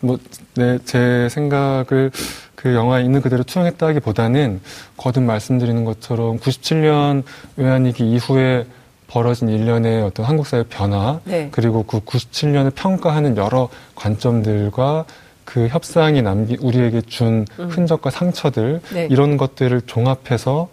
뭐 0.02 0.18
네, 0.54 0.78
제 0.84 1.28
생각을 1.30 2.10
그 2.54 2.74
영화에 2.74 3.04
있는 3.04 3.20
그대로 3.20 3.42
투영했다기보다는 3.42 4.60
거듭 4.96 5.22
말씀드리는 5.22 5.84
것처럼 5.84 6.38
97년 6.38 7.22
외환위기 7.56 8.10
이후에 8.10 8.66
벌어진 9.08 9.48
일련의 9.48 10.02
어떤 10.02 10.24
한국 10.24 10.46
사회 10.46 10.62
변화 10.62 11.20
네. 11.24 11.48
그리고 11.50 11.82
그 11.82 12.00
97년을 12.00 12.74
평가하는 12.74 13.36
여러 13.36 13.68
관점들과 13.94 15.04
그 15.52 15.66
협상이 15.66 16.22
남기 16.22 16.56
우리에게 16.60 17.00
준 17.02 17.44
흔적과 17.56 18.10
상처들 18.10 18.80
네. 18.92 19.08
이런 19.10 19.36
것들을 19.36 19.82
종합해서. 19.82 20.68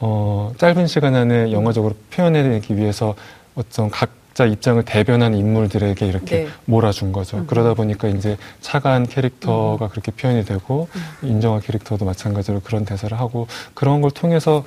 어, 0.00 0.52
짧은 0.58 0.86
시간 0.86 1.14
안에 1.14 1.50
영화적으로 1.50 1.94
표현해내기 2.10 2.76
위해서 2.76 3.14
어떤 3.54 3.90
각자 3.90 4.44
입장을 4.44 4.84
대변하는 4.84 5.38
인물들에게 5.38 6.06
이렇게 6.06 6.44
네. 6.44 6.48
몰아준 6.66 7.12
거죠. 7.12 7.38
음. 7.38 7.46
그러다 7.46 7.74
보니까 7.74 8.08
이제 8.08 8.36
차가운 8.60 9.06
캐릭터가 9.06 9.88
그렇게 9.88 10.12
표현이 10.12 10.44
되고 10.44 10.88
음. 11.22 11.28
인정화 11.28 11.60
캐릭터도 11.60 12.04
마찬가지로 12.04 12.60
그런 12.60 12.84
대사를 12.84 13.18
하고 13.18 13.46
그런 13.72 14.00
걸 14.00 14.10
통해서 14.10 14.64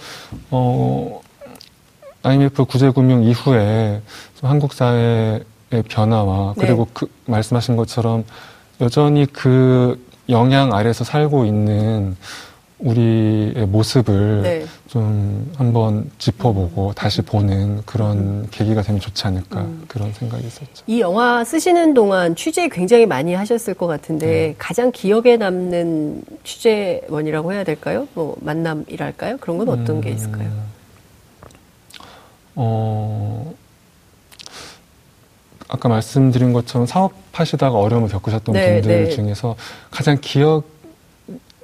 어, 0.50 1.22
IMF 2.24 2.66
구제금융 2.66 3.24
이후에 3.24 4.02
좀 4.40 4.50
한국 4.50 4.74
사회의 4.74 5.44
변화와 5.88 6.56
네. 6.58 6.66
그리고 6.66 6.88
그 6.94 7.08
말씀하신 7.26 7.76
것처럼 7.76 8.26
여전히 8.82 9.26
그 9.26 10.00
영향 10.30 10.74
아래서 10.74 11.04
살고 11.04 11.46
있는 11.46 12.16
우리의 12.80 13.66
모습을 13.66 14.42
네. 14.44 14.66
좀 14.88 15.52
한번 15.58 16.12
짚어보고 16.20 16.94
다시 16.94 17.24
보는 17.24 17.82
그런 17.88 18.48
계기가 18.52 18.84
되면 18.84 19.02
좋지 19.02 19.26
않을까 19.26 19.62
음. 19.62 19.84
그런 19.88 20.14
생각이 20.14 20.46
있었죠. 20.46 20.84
이 20.86 21.00
영화 21.00 21.44
쓰시는 21.44 21.96
동안 21.96 22.36
취재 22.36 22.70
굉장히 22.70 23.08
많이 23.08 23.34
하셨을 23.34 23.74
것 23.74 23.88
같은데 23.88 24.26
네. 24.28 24.56
가장 24.60 24.92
기억에 24.92 25.38
남는 25.38 26.22
취재원이라고 26.44 27.54
해야 27.54 27.64
될까요? 27.64 28.08
뭐 28.14 28.38
만남이랄까요? 28.42 29.38
그런 29.38 29.58
건 29.58 29.70
어떤 29.70 30.00
게 30.00 30.12
있을까요? 30.12 30.48
음, 30.48 30.62
어, 32.56 33.54
아까 35.68 35.90
말씀드린 35.90 36.54
것처럼 36.54 36.88
사업하시다가 36.88 37.78
어려움을 37.78 38.10
겪으셨던 38.10 38.54
네, 38.54 38.82
분들 38.82 39.06
네. 39.06 39.10
중에서 39.10 39.56
가장 39.92 40.18
기억 40.22 40.64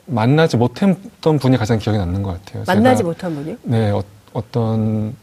만나지 0.05 0.57
못했던 0.57 1.39
분이 1.39 1.57
가장 1.57 1.79
기억에 1.79 1.98
남는 1.98 2.24
것 2.24 2.43
같아요. 2.43 2.63
만나지 2.67 3.03
못한 3.03 3.33
분이요? 3.36 3.55
네, 3.63 3.89
어, 3.91 4.03
어떤 4.33 5.15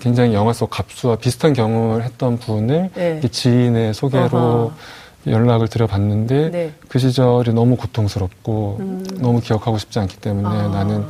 굉장히 0.00 0.34
영화 0.34 0.52
속 0.52 0.70
갑수와 0.70 1.16
비슷한 1.16 1.52
경험을 1.52 2.02
했던 2.02 2.38
분을 2.38 2.90
네. 2.94 3.20
이 3.22 3.28
지인의 3.28 3.94
소개로 3.94 4.72
연락을 5.26 5.68
드려봤는데 5.68 6.50
네. 6.50 6.72
그 6.88 6.98
시절이 6.98 7.52
너무 7.52 7.76
고통스럽고 7.76 8.78
음. 8.80 9.06
너무 9.20 9.40
기억하고 9.40 9.78
싶지 9.78 10.00
않기 10.00 10.16
때문에 10.16 10.48
아. 10.48 10.68
나는 10.68 11.04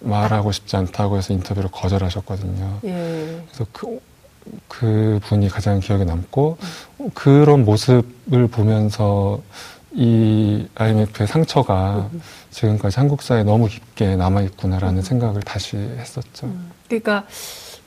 말하고 0.00 0.52
싶지 0.52 0.76
않다고 0.76 1.16
해서 1.16 1.32
인터뷰를 1.32 1.70
거절하셨거든요. 1.72 2.78
예. 2.84 3.42
그래서 3.46 3.66
그, 3.72 4.00
그 4.68 5.18
분이 5.24 5.48
가장 5.48 5.80
기억에 5.80 6.04
남고 6.04 6.58
그런 7.14 7.64
모습을 7.64 8.48
보면서 8.48 9.40
이 9.92 10.66
IMF의 10.74 11.26
상처가 11.26 12.10
지금까지 12.50 12.98
한국 12.98 13.22
사회에 13.22 13.42
너무 13.42 13.68
깊게 13.68 14.16
남아 14.16 14.42
있구나라는 14.42 15.02
생각을 15.02 15.42
다시 15.42 15.76
했었죠. 15.76 16.52
그러니까 16.86 17.26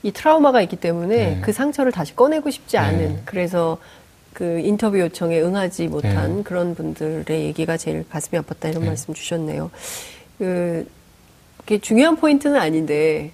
이 0.02 0.10
트라우마가 0.10 0.60
있기 0.62 0.76
때문에 0.76 1.16
네. 1.16 1.40
그 1.42 1.52
상처를 1.52 1.92
다시 1.92 2.16
꺼내고 2.16 2.50
싶지 2.50 2.76
않은 2.76 2.98
네. 2.98 3.22
그래서 3.24 3.78
그 4.32 4.58
인터뷰 4.60 4.98
요청에 4.98 5.40
응하지 5.40 5.88
못한 5.88 6.38
네. 6.38 6.42
그런 6.42 6.74
분들의 6.74 7.44
얘기가 7.44 7.76
제일 7.76 8.04
가슴이 8.08 8.40
아팠다 8.42 8.70
이런 8.70 8.82
네. 8.82 8.88
말씀 8.88 9.14
주셨네요. 9.14 9.70
그 10.38 10.88
그게 11.58 11.78
중요한 11.78 12.16
포인트는 12.16 12.60
아닌데 12.60 13.30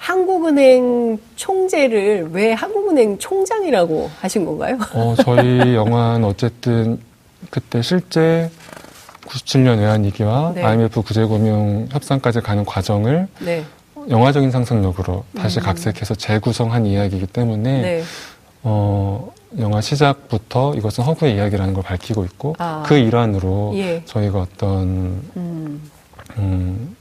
한국은행 0.00 1.18
총재를 1.36 2.30
왜 2.32 2.54
한국은행 2.54 3.18
총장이라고 3.18 4.10
하신 4.20 4.46
건가요? 4.46 4.78
어, 4.94 5.14
저희 5.22 5.74
영화는 5.76 6.24
어쨌든 6.24 6.98
그때 7.50 7.82
실제 7.82 8.50
97년 9.26 9.78
외환위기와 9.78 10.52
네. 10.54 10.64
IMF 10.64 11.02
구제금융 11.02 11.88
협상까지 11.90 12.40
가는 12.40 12.64
과정을 12.64 13.28
네, 13.40 13.62
영화적인 14.08 14.50
상상력으로 14.50 15.24
다시 15.36 15.60
각색해서 15.60 16.14
재구성한 16.14 16.86
이야기이기 16.86 17.26
때문에 17.26 17.76
음. 17.76 17.82
네, 17.82 18.02
어, 18.62 19.30
영화 19.58 19.82
시작부터 19.82 20.74
이것은 20.76 21.04
허구의 21.04 21.34
이야기라는 21.34 21.74
걸 21.74 21.82
밝히고 21.82 22.24
있고 22.24 22.54
아. 22.58 22.84
그 22.86 22.96
일환으로 22.96 23.72
예. 23.74 24.02
저희가 24.06 24.40
어떤 24.40 25.22
음, 25.36 25.90
음, 26.38 26.96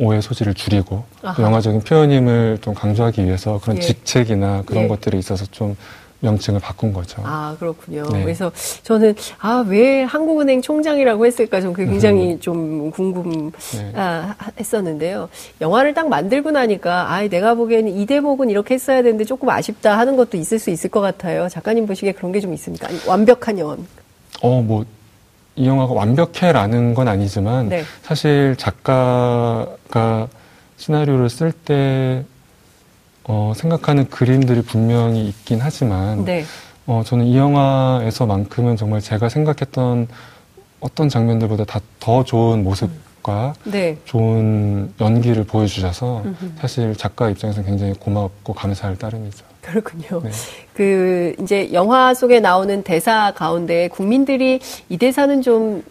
오해 0.00 0.20
소지를 0.20 0.54
줄이고 0.54 1.04
또. 1.22 1.42
영화적인 1.42 1.82
표현임을 1.82 2.58
좀 2.62 2.74
강조하기 2.74 3.24
위해서 3.24 3.60
그런 3.62 3.76
예. 3.76 3.80
직책이나 3.80 4.62
그런 4.64 4.84
예. 4.84 4.88
것들에 4.88 5.18
있어서 5.18 5.44
좀 5.50 5.76
명칭을 6.22 6.60
바꾼 6.60 6.92
거죠. 6.92 7.22
아 7.24 7.56
그렇군요. 7.58 8.06
네. 8.12 8.22
그래서 8.24 8.50
저는 8.82 9.14
아 9.38 9.64
왜 9.66 10.02
한국은행 10.02 10.60
총장이라고 10.62 11.24
했을까 11.26 11.60
좀 11.62 11.72
그게 11.72 11.90
굉장히 11.90 12.38
좀 12.40 12.90
궁금. 12.90 13.50
네. 13.72 13.92
아, 13.94 14.34
했었는데요. 14.58 15.28
영화를 15.62 15.94
딱 15.94 16.08
만들고 16.08 16.50
나니까, 16.50 17.10
아, 17.12 17.26
내가 17.26 17.54
보기에는 17.54 17.92
이 17.96 18.04
대목은 18.04 18.50
이렇게 18.50 18.74
했어야 18.74 19.02
되는데 19.02 19.24
조금 19.24 19.48
아쉽다 19.48 19.96
하는 19.98 20.16
것도 20.16 20.36
있을 20.36 20.58
수 20.58 20.68
있을 20.70 20.90
것 20.90 21.00
같아요. 21.00 21.48
작가님 21.48 21.86
보시기에 21.86 22.12
그런 22.12 22.32
게 22.32 22.40
좀 22.40 22.52
있습니까? 22.54 22.88
아니, 22.88 22.98
완벽한 23.06 23.58
연. 23.58 23.86
어, 24.42 24.60
뭐, 24.62 24.84
이 25.60 25.66
영화가 25.66 25.92
완벽해라는 25.92 26.94
건 26.94 27.06
아니지만, 27.06 27.68
네. 27.68 27.84
사실 28.02 28.56
작가가 28.56 30.26
시나리오를 30.78 31.28
쓸 31.28 31.52
때, 31.52 32.24
어, 33.24 33.52
생각하는 33.54 34.08
그림들이 34.08 34.62
분명히 34.62 35.28
있긴 35.28 35.58
하지만, 35.60 36.24
네. 36.24 36.44
어, 36.86 37.02
저는 37.04 37.26
이 37.26 37.36
영화에서만큼은 37.36 38.76
정말 38.78 39.02
제가 39.02 39.28
생각했던 39.28 40.08
어떤 40.80 41.08
장면들보다 41.10 41.64
다 41.66 41.80
더 42.00 42.24
좋은 42.24 42.64
모습과 42.64 43.52
네. 43.64 43.98
좋은 44.06 44.94
연기를 44.98 45.44
보여주셔서 45.44 46.22
음흠. 46.24 46.52
사실 46.58 46.96
작가 46.96 47.28
입장에서는 47.28 47.68
굉장히 47.68 47.92
고맙고 47.92 48.54
감사할 48.54 48.96
따름이죠. 48.96 49.44
그렇군요. 49.60 50.22
네. 50.22 50.30
그, 50.74 51.34
이제 51.42 51.70
영화 51.72 52.14
속에 52.14 52.40
나오는 52.40 52.82
대사 52.82 53.32
가운데 53.34 53.88
국민들이 53.88 54.60
이 54.88 54.96
대사는 54.96 55.42
좀 55.42 55.82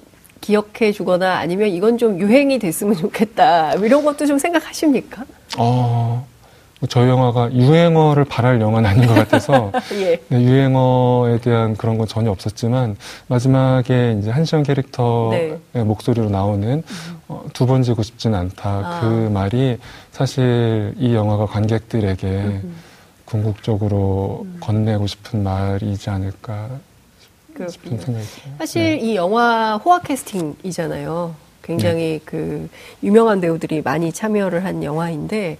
기억해 0.41 0.91
주거나 0.93 1.37
아니면 1.37 1.69
이건 1.69 1.97
좀 1.97 2.19
유행이 2.19 2.59
됐으면 2.59 2.95
좋겠다. 2.95 3.75
뭐 3.77 3.85
이런 3.85 4.03
것도 4.05 4.25
좀 4.25 4.39
생각하십니까? 4.39 5.23
어, 5.57 6.25
저희 6.87 7.09
영화가 7.09 7.53
유행어를 7.53 8.23
바랄 8.23 8.61
영화는 8.61 8.89
아닌 8.89 9.05
것 9.05 9.13
같아서 9.13 9.69
예. 9.99 10.19
네, 10.29 10.41
유행어에 10.41 11.39
대한 11.41 11.75
그런 11.75 11.97
건 11.97 12.07
전혀 12.07 12.31
없었지만 12.31 12.95
마지막에 13.27 14.15
이제 14.19 14.31
한시영 14.31 14.63
캐릭터의 14.63 15.57
네. 15.73 15.83
목소리로 15.83 16.29
나오는 16.29 16.81
어, 17.27 17.43
두 17.53 17.65
번 17.67 17.83
지고 17.83 18.01
싶지는 18.01 18.39
않다 18.39 18.69
아. 18.69 18.99
그 19.01 19.29
말이 19.31 19.77
사실 20.11 20.93
이 20.97 21.13
영화가 21.13 21.47
관객들에게 21.47 22.27
음. 22.27 22.75
궁극적으로 23.29 24.47
건네고 24.59 25.07
싶은 25.07 25.43
말이지 25.43 26.09
않을까 26.09 26.69
싶은 27.69 27.89
그렇군요. 27.97 28.01
생각이 28.01 28.27
들어요. 28.27 28.55
사실 28.57 28.99
이 29.01 29.15
영화 29.15 29.77
호화 29.77 29.99
캐스팅이잖아요. 29.99 31.35
굉장히 31.61 32.19
그 32.25 32.67
유명한 33.03 33.41
배우들이 33.41 33.83
많이 33.83 34.11
참여를 34.11 34.65
한 34.65 34.83
영화인데 34.83 35.57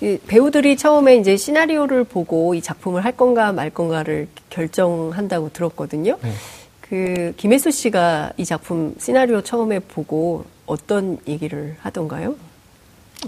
이 0.00 0.18
배우들이 0.26 0.76
처음에 0.78 1.16
이제 1.16 1.36
시나리오를 1.36 2.04
보고 2.04 2.54
이 2.54 2.62
작품을 2.62 3.04
할 3.04 3.12
건가 3.12 3.52
말 3.52 3.68
건가를 3.68 4.28
결정한다고 4.48 5.52
들었거든요. 5.52 6.16
네. 6.22 6.32
그 6.80 7.34
김혜수 7.36 7.70
씨가 7.70 8.32
이 8.38 8.44
작품 8.44 8.94
시나리오 8.98 9.42
처음에 9.42 9.80
보고 9.80 10.44
어떤 10.66 11.18
얘기를 11.28 11.76
하던가요? 11.80 12.36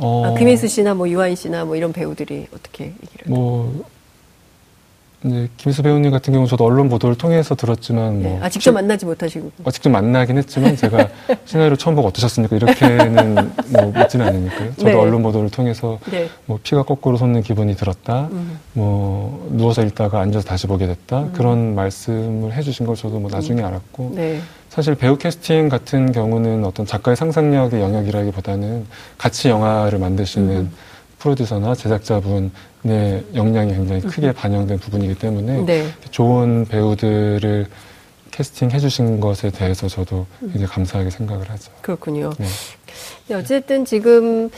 어, 0.01 0.25
아, 0.27 0.39
김혜수 0.39 0.69
씨나 0.69 0.95
뭐 0.95 1.09
유아인 1.09 1.37
씨나 1.37 1.65
뭐 1.65 1.77
이런 1.77 1.93
배우들이 1.93 2.47
어떻게 2.55 2.85
얘기를? 2.85 3.27
뭐 3.27 3.85
이제 5.25 5.49
김수 5.57 5.83
배우님 5.83 6.11
같은 6.11 6.33
경우 6.33 6.47
저도 6.47 6.65
언론 6.65 6.89
보도를 6.89 7.17
통해서 7.17 7.55
들었지만 7.55 8.23
뭐 8.23 8.33
네. 8.33 8.39
아 8.43 8.49
직접 8.49 8.73
만나지 8.73 9.07
못하시고. 9.07 9.53
어, 9.63 9.71
직접 9.71 9.91
만나긴 9.91 10.37
했지만 10.39 10.77
제가 10.77 11.09
시나리오 11.45 11.77
처음 11.77 11.95
보고 11.95 12.09
어떠셨습니까? 12.09 12.57
이렇게는 12.57 13.35
뭐 13.69 13.93
묻지는 13.95 14.27
않으니까요. 14.27 14.71
저도 14.75 14.85
네. 14.85 14.95
언론 14.95 15.23
보도를 15.23 15.51
통해서 15.51 15.99
네. 16.11 16.29
뭐 16.47 16.59
피가 16.63 16.83
거꾸로 16.83 17.17
솟는 17.17 17.43
기분이 17.43 17.77
들었다. 17.77 18.29
음. 18.33 18.59
뭐 18.73 19.49
누워서 19.53 19.85
읽다가 19.85 20.21
앉아서 20.21 20.45
다시 20.47 20.67
보게 20.67 20.87
됐다. 20.87 21.29
그런 21.35 21.75
말씀을 21.75 22.53
해주신 22.55 22.87
걸 22.87 22.97
저도 22.97 23.21
뭐 23.21 23.31
나중에 23.31 23.63
알았고 23.63 24.13
네. 24.17 24.41
사실 24.73 24.95
배우 24.95 25.19
캐스팅 25.19 25.69
같은 25.69 26.13
경우는 26.13 26.65
어떤 26.65 26.87
작가의 26.87 27.15
상상력의 27.15 27.83
영역이라기보다는 27.83 28.87
같이 29.19 29.51
영화를 29.51 29.99
만드시는 29.99 30.49
음. 30.49 30.73
프로듀서나 31.19 31.75
제작자분의 31.75 32.51
역량이 33.35 33.75
굉장히 33.75 34.01
크게 34.01 34.33
반영된 34.33 34.79
부분이기 34.79 35.17
때문에 35.17 35.67
네. 35.67 35.89
좋은 36.11 36.65
배우들을 36.65 37.67
캐스팅 38.33 38.71
해주신 38.71 39.21
것에 39.21 39.51
대해서 39.51 39.87
저도 39.87 40.27
굉장히 40.41 40.67
감사하게 40.67 41.11
생각을 41.11 41.49
하죠. 41.51 41.71
그렇군요. 41.83 42.33
네. 42.39 42.47
네, 43.29 43.37
어쨌든 43.37 43.85
지금 43.85 44.51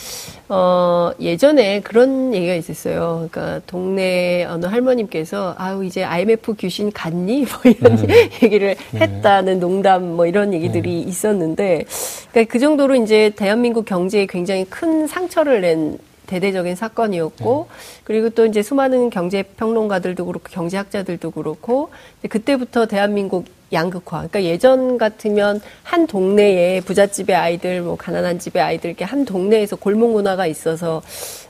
어 0.49 1.11
예전에 1.21 1.81
그런 1.81 2.33
얘기가 2.33 2.55
있었어요. 2.55 3.29
그러니까 3.31 3.61
동네 3.67 4.45
어느 4.45 4.67
할머님께서 4.67 5.55
아우 5.59 5.85
이제 5.85 6.03
IMF 6.03 6.55
귀신 6.55 6.91
갔니? 6.91 7.45
뭐 7.63 7.73
이런 7.73 7.99
음. 7.99 8.09
얘기를 8.43 8.77
네. 8.93 9.01
했다는 9.01 9.61
농담 9.61 10.17
뭐 10.17 10.27
이런 10.27 10.55
얘기들이 10.55 11.03
있었는데 11.03 11.85
그러니까 12.31 12.53
그 12.53 12.59
정도로 12.59 12.95
이제 12.95 13.31
대한민국 13.31 13.85
경제에 13.85 14.27
굉장히 14.27 14.65
큰 14.65 15.07
상처를 15.07 15.61
낸 15.61 15.99
대대적인 16.27 16.75
사건이었고 16.75 17.69
그리고 18.05 18.31
또 18.31 18.47
이제 18.47 18.63
수많은 18.63 19.11
경제 19.11 19.43
평론가들도 19.43 20.25
그렇고 20.25 20.49
경제학자들도 20.51 21.33
그렇고 21.33 21.91
그때부터 22.29 22.87
대한민국 22.87 23.45
양극화. 23.75 24.29
그러니까 24.29 24.45
예전 24.45 24.97
같으면 24.99 25.61
한 25.83 26.07
동네에 26.07 26.81
부잣집의 26.81 27.37
아이들, 27.37 27.83
뭐 27.83 27.97
가난한 27.97 28.39
집의 28.39 28.63
아이들 28.63 28.91
이렇게 28.91 29.05
한 29.05 29.25
동네에서 29.25 29.77
골목 29.77 30.13
문화가 30.13 30.47
있어서 30.47 31.03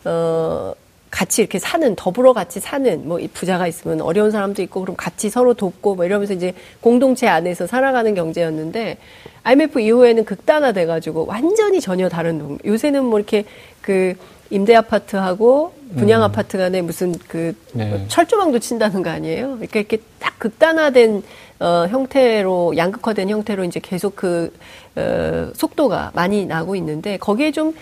어 0.04 0.72
같이 1.14 1.42
이렇게 1.42 1.60
사는 1.60 1.94
더불어 1.94 2.32
같이 2.32 2.58
사는 2.58 3.06
뭐이 3.06 3.28
부자가 3.28 3.68
있으면 3.68 4.00
어려운 4.00 4.32
사람도 4.32 4.62
있고 4.62 4.80
그럼 4.80 4.96
같이 4.96 5.30
서로 5.30 5.54
돕고 5.54 5.94
뭐 5.94 6.04
이러면서 6.04 6.34
이제 6.34 6.54
공동체 6.80 7.28
안에서 7.28 7.68
살아가는 7.68 8.16
경제였는데 8.16 8.98
IMF 9.44 9.78
이후에는 9.78 10.24
극단화돼 10.24 10.86
가지고 10.86 11.24
완전히 11.26 11.80
전혀 11.80 12.08
다른 12.08 12.40
동 12.40 12.58
요새는 12.64 13.04
뭐 13.04 13.20
이렇게 13.20 13.44
그 13.80 14.14
임대 14.50 14.74
아파트하고 14.74 15.72
분양 15.96 16.24
아파트 16.24 16.58
간에 16.58 16.82
무슨 16.82 17.14
그 17.28 17.54
네. 17.72 18.04
철조망도 18.08 18.58
친다는 18.58 19.04
거 19.04 19.10
아니에요? 19.10 19.58
이렇게 19.60 19.80
이렇게 19.80 19.98
딱 20.18 20.36
극단화된 20.40 21.22
어, 21.60 21.86
형태로 21.88 22.76
양극화된 22.76 23.30
형태로 23.30 23.62
이제 23.62 23.78
계속 23.80 24.16
그 24.16 24.52
어, 24.96 25.52
속도가 25.54 26.10
많이 26.14 26.44
나고 26.44 26.74
있는데 26.74 27.18
거기에 27.18 27.52
좀 27.52 27.72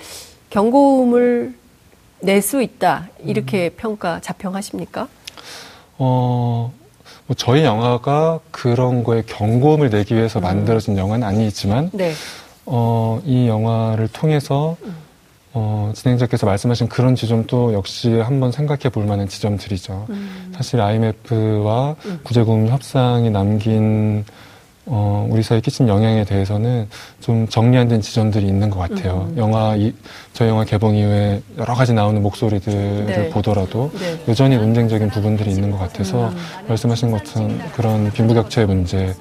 경고음을 0.51 1.62
낼 2.23 2.41
수 2.43 2.63
있다 2.63 3.09
이렇게 3.25 3.69
평가 3.71 4.21
자평하십니까? 4.21 5.09
어, 5.99 6.73
뭐 7.27 7.35
저희 7.37 7.65
영화가 7.65 8.41
그런 8.51 9.03
거에 9.05 9.23
경고음을 9.27 9.91
내기 9.91 10.15
위해서 10.15 10.41
만들어진 10.41 10.97
영화는 10.97 11.27
아니지만, 11.27 11.91
네. 11.93 12.13
어, 12.65 13.21
이 13.25 13.49
영화를 13.49 14.09
통해서, 14.09 14.77
어, 15.53 15.93
진행자께서 15.95 16.47
말씀하신 16.47 16.89
그런 16.89 17.15
지점도 17.15 17.75
역시 17.75 18.11
한번 18.15 18.53
생각해 18.53 18.89
볼 18.93 19.05
만한 19.05 19.29
지점들이죠. 19.29 20.07
사실 20.55 20.81
IMF와 20.81 21.97
구제금 22.23 22.69
협상이 22.69 23.31
남긴 23.31 24.25
어, 24.87 25.29
우리 25.31 25.43
사회에 25.43 25.61
끼친 25.61 25.87
영향에 25.89 26.25
대해서는 26.25 26.89
좀 27.21 27.47
정리 27.49 27.79
안 27.79 27.89
된 27.89 28.01
지점들이 28.01 28.47
있는 28.47 28.69
것 28.71 28.79
같아요. 28.81 29.31
영화, 29.37 29.77
이, 29.77 29.93
저희 30.33 30.49
영화 30.49 30.65
개봉 30.65 30.97
이후에 30.97 31.43
여러 31.59 31.75
가지 31.75 31.93
나오는 31.93 32.21
목소리들을 32.23 33.07
네. 33.07 33.29
보더라도 33.31 33.91
네. 33.99 34.19
여전히 34.29 34.57
논쟁적인 34.57 35.11
부분들이 35.11 35.51
있는 35.51 35.71
것 35.71 35.79
같아서 35.79 36.33
말씀하신 36.69 37.11
것처럼 37.13 37.61
그런 37.77 38.11
빈부격차의 38.13 38.67
문제 38.67 39.15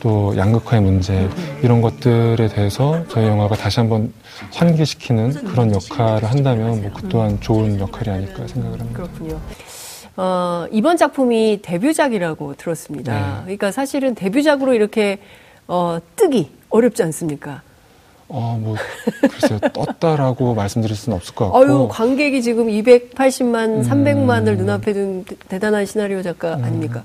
또 0.00 0.36
양극화의 0.36 0.82
문제 0.82 1.28
이런 1.62 1.80
것들에 1.80 2.48
대해서 2.48 3.02
저희 3.08 3.26
영화가 3.26 3.56
다시 3.56 3.80
한번 3.80 4.12
환기시키는 4.54 5.44
그런 5.44 5.72
역할을 5.74 6.30
한다면 6.30 6.82
뭐 6.82 6.90
그 6.94 7.08
또한 7.08 7.38
좋은 7.40 7.78
역할이 7.80 8.10
아닐까 8.10 8.46
생각을 8.46 8.80
합니다. 8.80 9.02
그렇군요. 9.02 9.40
어, 10.16 10.66
이번 10.72 10.96
작품이 10.96 11.60
데뷔작이라고 11.62 12.54
들었습니다. 12.56 13.12
네. 13.12 13.42
그러니까 13.44 13.70
사실은 13.70 14.14
데뷔작으로 14.14 14.72
이렇게 14.74 15.18
어, 15.68 15.98
뜨기 16.16 16.50
어렵지 16.70 17.02
않습니까? 17.02 17.62
어, 18.28 18.58
뭐, 18.60 18.76
글쎄요, 19.30 19.58
떴다라고 19.72 20.54
말씀드릴 20.54 20.96
수는 20.96 21.16
없을 21.16 21.34
것 21.34 21.44
같고. 21.50 21.58
어유 21.58 21.88
관객이 21.88 22.42
지금 22.42 22.66
280만, 22.66 23.54
음. 23.68 23.82
300만을 23.82 24.56
눈앞에 24.56 24.92
둔 24.92 25.24
대- 25.24 25.36
대단한 25.48 25.86
시나리오 25.86 26.22
작가 26.22 26.54
아닙니까? 26.54 27.04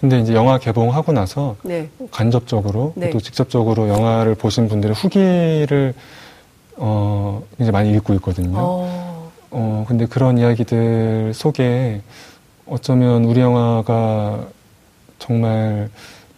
근데 0.00 0.20
이제 0.20 0.34
영화 0.34 0.58
개봉하고 0.58 1.12
나서 1.12 1.56
네. 1.62 1.88
간접적으로 2.10 2.92
네. 2.94 3.10
또 3.10 3.20
직접적으로 3.20 3.88
영화를 3.88 4.34
보신 4.34 4.68
분들의 4.68 4.94
후기를 4.94 5.94
어, 6.76 7.42
이제 7.58 7.70
많이 7.70 7.90
읽고 7.92 8.12
있거든요. 8.14 8.52
어. 8.58 9.32
어, 9.50 9.84
근데 9.88 10.06
그런 10.06 10.36
이야기들 10.38 11.32
속에 11.34 12.02
어쩌면 12.66 13.24
우리 13.24 13.40
영화가 13.40 14.46
정말 15.18 15.90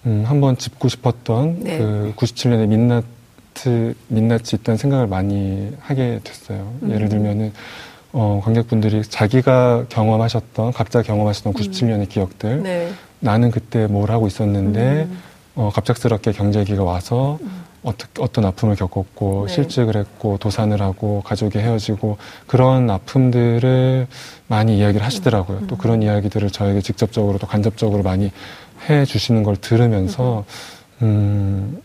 음, 0.06 0.24
한번 0.26 0.56
짚고 0.56 0.88
싶었던 0.88 1.60
네. 1.60 1.78
그 1.78 2.12
97년의 2.16 2.66
민낯트, 2.68 3.94
민낯이 4.08 4.42
있다는 4.54 4.78
생각을 4.78 5.06
많이 5.06 5.72
하게 5.80 6.20
됐어요. 6.22 6.72
음. 6.82 6.90
예를 6.92 7.08
들면은 7.08 7.52
어, 8.12 8.40
관객분들이 8.42 9.02
자기가 9.02 9.86
경험하셨던, 9.88 10.72
각자 10.72 11.02
경험하셨던 11.02 11.52
97년의 11.52 12.08
기억들, 12.08 12.50
음. 12.50 12.62
네. 12.62 12.92
나는 13.20 13.50
그때 13.50 13.86
뭘 13.86 14.10
하고 14.10 14.26
있었는데 14.26 15.06
음. 15.10 15.18
어, 15.56 15.70
갑작스럽게 15.74 16.32
경제위기가 16.32 16.84
와서 16.84 17.38
어떻게, 17.86 18.20
어떤 18.20 18.44
아픔을 18.44 18.74
겪었고 18.74 19.46
네. 19.46 19.54
실직을 19.54 19.96
했고 19.96 20.38
도산을 20.38 20.82
하고 20.82 21.22
가족이 21.24 21.58
헤어지고 21.58 22.18
그런 22.46 22.90
아픔들을 22.90 24.08
많이 24.48 24.78
이야기를 24.78 25.06
하시더라고요. 25.06 25.58
음. 25.58 25.66
또 25.68 25.76
그런 25.76 26.02
이야기들을 26.02 26.50
저에게 26.50 26.80
직접적으로 26.80 27.38
또 27.38 27.46
간접적으로 27.46 28.02
많이 28.02 28.32
해 28.88 29.04
주시는 29.04 29.44
걸 29.44 29.56
들으면서 29.56 30.44
음, 31.02 31.80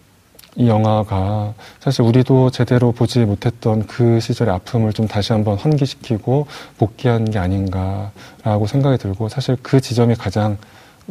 이 0.55 0.67
영화가 0.67 1.53
사실 1.79 2.01
우리도 2.01 2.49
제대로 2.49 2.91
보지 2.91 3.19
못했던 3.19 3.85
그 3.85 4.19
시절의 4.19 4.53
아픔을 4.55 4.93
좀 4.93 5.07
다시 5.07 5.31
한번 5.31 5.57
환기시키고 5.57 6.47
복귀한 6.77 7.29
게 7.29 7.39
아닌가라고 7.39 8.67
생각이 8.67 8.97
들고 8.97 9.29
사실 9.29 9.55
그 9.61 9.79
지점이 9.79 10.15
가장 10.15 10.57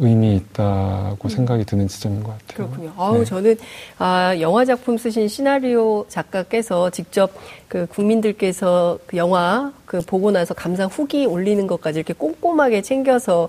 의미 0.01 0.35
있다고 0.35 1.29
생각이 1.29 1.63
드는 1.63 1.87
지점인 1.87 2.23
것 2.23 2.31
같아요. 2.31 2.65
음. 2.65 2.71
그렇군요. 2.71 2.93
아우, 2.97 3.19
네. 3.19 3.25
저는, 3.25 3.57
아, 3.99 4.35
영화 4.39 4.65
작품 4.65 4.97
쓰신 4.97 5.27
시나리오 5.27 6.05
작가께서 6.09 6.89
직접 6.89 7.31
그 7.67 7.85
국민들께서 7.85 8.97
그 9.05 9.17
영화 9.17 9.71
그 9.85 10.01
보고 10.01 10.31
나서 10.31 10.55
감상 10.55 10.89
후기 10.89 11.25
올리는 11.25 11.65
것까지 11.67 11.99
이렇게 11.99 12.13
꼼꼼하게 12.13 12.81
챙겨서 12.81 13.47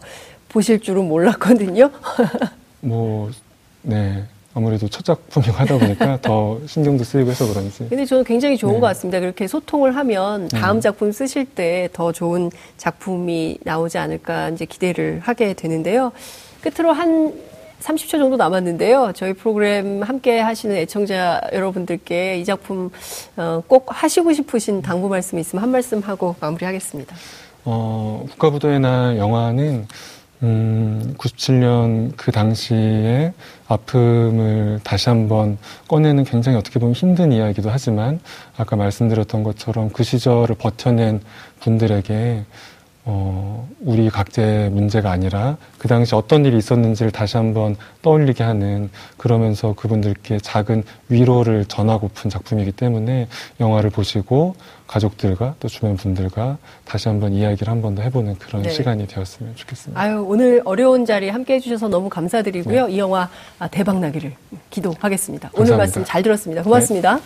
보실 0.51 0.79
줄은 0.81 1.09
몰랐거든요. 1.09 1.91
뭐, 2.81 3.31
네. 3.81 4.23
아무래도 4.55 4.87
첫 4.89 5.05
작품이고 5.05 5.53
하다 5.53 5.79
보니까 5.79 6.19
더 6.23 6.59
신경도 6.67 7.05
쓰이고 7.05 7.31
해서 7.31 7.47
그런지. 7.49 7.87
근데 7.89 8.05
저는 8.05 8.25
굉장히 8.25 8.57
좋은 8.57 8.75
네. 8.75 8.81
것 8.81 8.87
같습니다. 8.89 9.19
그렇게 9.21 9.47
소통을 9.47 9.97
하면 9.97 10.49
다음 10.49 10.81
작품 10.81 11.11
쓰실 11.13 11.47
때 11.47 11.89
더 11.93 12.13
좋은 12.13 12.51
작품이 12.77 13.59
나오지 13.65 13.99
않을까 13.99 14.51
이제 14.51 14.65
기대를 14.65 15.21
하게 15.25 15.55
되는데요. 15.55 16.13
끝으로 16.61 16.93
한 16.93 17.33
30초 17.81 18.11
정도 18.11 18.37
남았는데요. 18.37 19.13
저희 19.17 19.33
프로그램 19.33 20.03
함께 20.03 20.39
하시는 20.39 20.77
애청자 20.77 21.41
여러분들께 21.53 22.39
이 22.39 22.45
작품 22.45 22.91
어, 23.37 23.63
꼭 23.67 23.87
하시고 23.89 24.33
싶으신 24.33 24.83
당부 24.83 25.09
말씀 25.09 25.39
있으면 25.39 25.63
한 25.63 25.71
말씀 25.71 26.01
하고 26.01 26.37
마무리하겠습니다. 26.41 27.17
어, 27.65 28.25
국가부도의 28.31 28.81
날 28.81 29.17
영화는 29.19 29.87
음, 30.43 31.15
97년 31.19 32.17
그 32.17 32.33
당시에 32.33 33.33
아픔을 33.69 34.81
다시 34.83 35.09
한번 35.09 35.57
꺼내는 35.87 36.25
굉장히 36.25 36.59
어떻게 36.59 36.81
보면 36.81 36.95
힘든 36.95 37.31
이야기도 37.31 37.71
하지만 37.71 38.19
아까 38.57 38.75
말씀드렸던 38.75 39.45
것처럼 39.45 39.91
그 39.91 40.03
시절을 40.03 40.57
버텨낸 40.57 41.21
분들에게 41.61 42.45
어, 43.05 43.69
우리 43.81 44.09
각자의 44.11 44.71
문제가 44.71 45.11
아니라 45.11 45.57
그 45.77 45.89
당시 45.89 46.15
어떤 46.15 46.45
일이 46.45 46.57
있었는지를 46.57 47.11
다시 47.11 47.37
한번 47.37 47.75
떠올리게 48.03 48.45
하는 48.45 48.91
그러면서 49.17 49.73
그분들께 49.75 50.39
작은 50.39 50.85
위로를 51.09 51.65
전하고픈 51.65 52.31
작품이기 52.31 52.71
때문에 52.73 53.27
영화를 53.59 53.91
보시고 53.91 54.55
가족들과 54.87 55.55
또 55.59 55.67
주변 55.69 55.97
분들과 55.97 56.59
다시 56.85 57.09
한번 57.09 57.33
이야기를 57.33 57.69
한 57.73 57.81
번 57.83 57.97
더 57.97 58.03
해보는 58.03 58.37
그런 58.39 58.63
네. 58.63 58.71
시간이 58.71 59.09
되었으면 59.09 59.57
좋겠습니다. 59.57 60.01
아유, 60.01 60.25
오늘 60.27 60.63
어려운 60.65 61.05
자리 61.05 61.29
함께 61.29 61.55
해주셔서 61.55 61.89
너무 61.89 62.09
감사드리고요. 62.09 62.89
이 62.89 62.99
영화 62.99 63.29
아, 63.59 63.67
대박 63.67 63.99
나기를 63.99 64.33
기도하겠습니다. 64.71 65.49
오늘 65.55 65.71
감사합니다. 65.71 65.77
말씀 65.77 66.05
잘 66.05 66.23
들었습니다. 66.23 66.63
고맙습니다. 66.63 67.19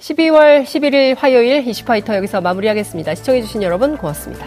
12월 0.00 0.64
11일 0.64 1.16
화요일 1.16 1.66
이슈파이터 1.66 2.16
여기서 2.16 2.40
마무리하겠습니다. 2.40 3.14
시청해주신 3.14 3.62
여러분 3.62 3.96
고맙습니다. 3.96 4.46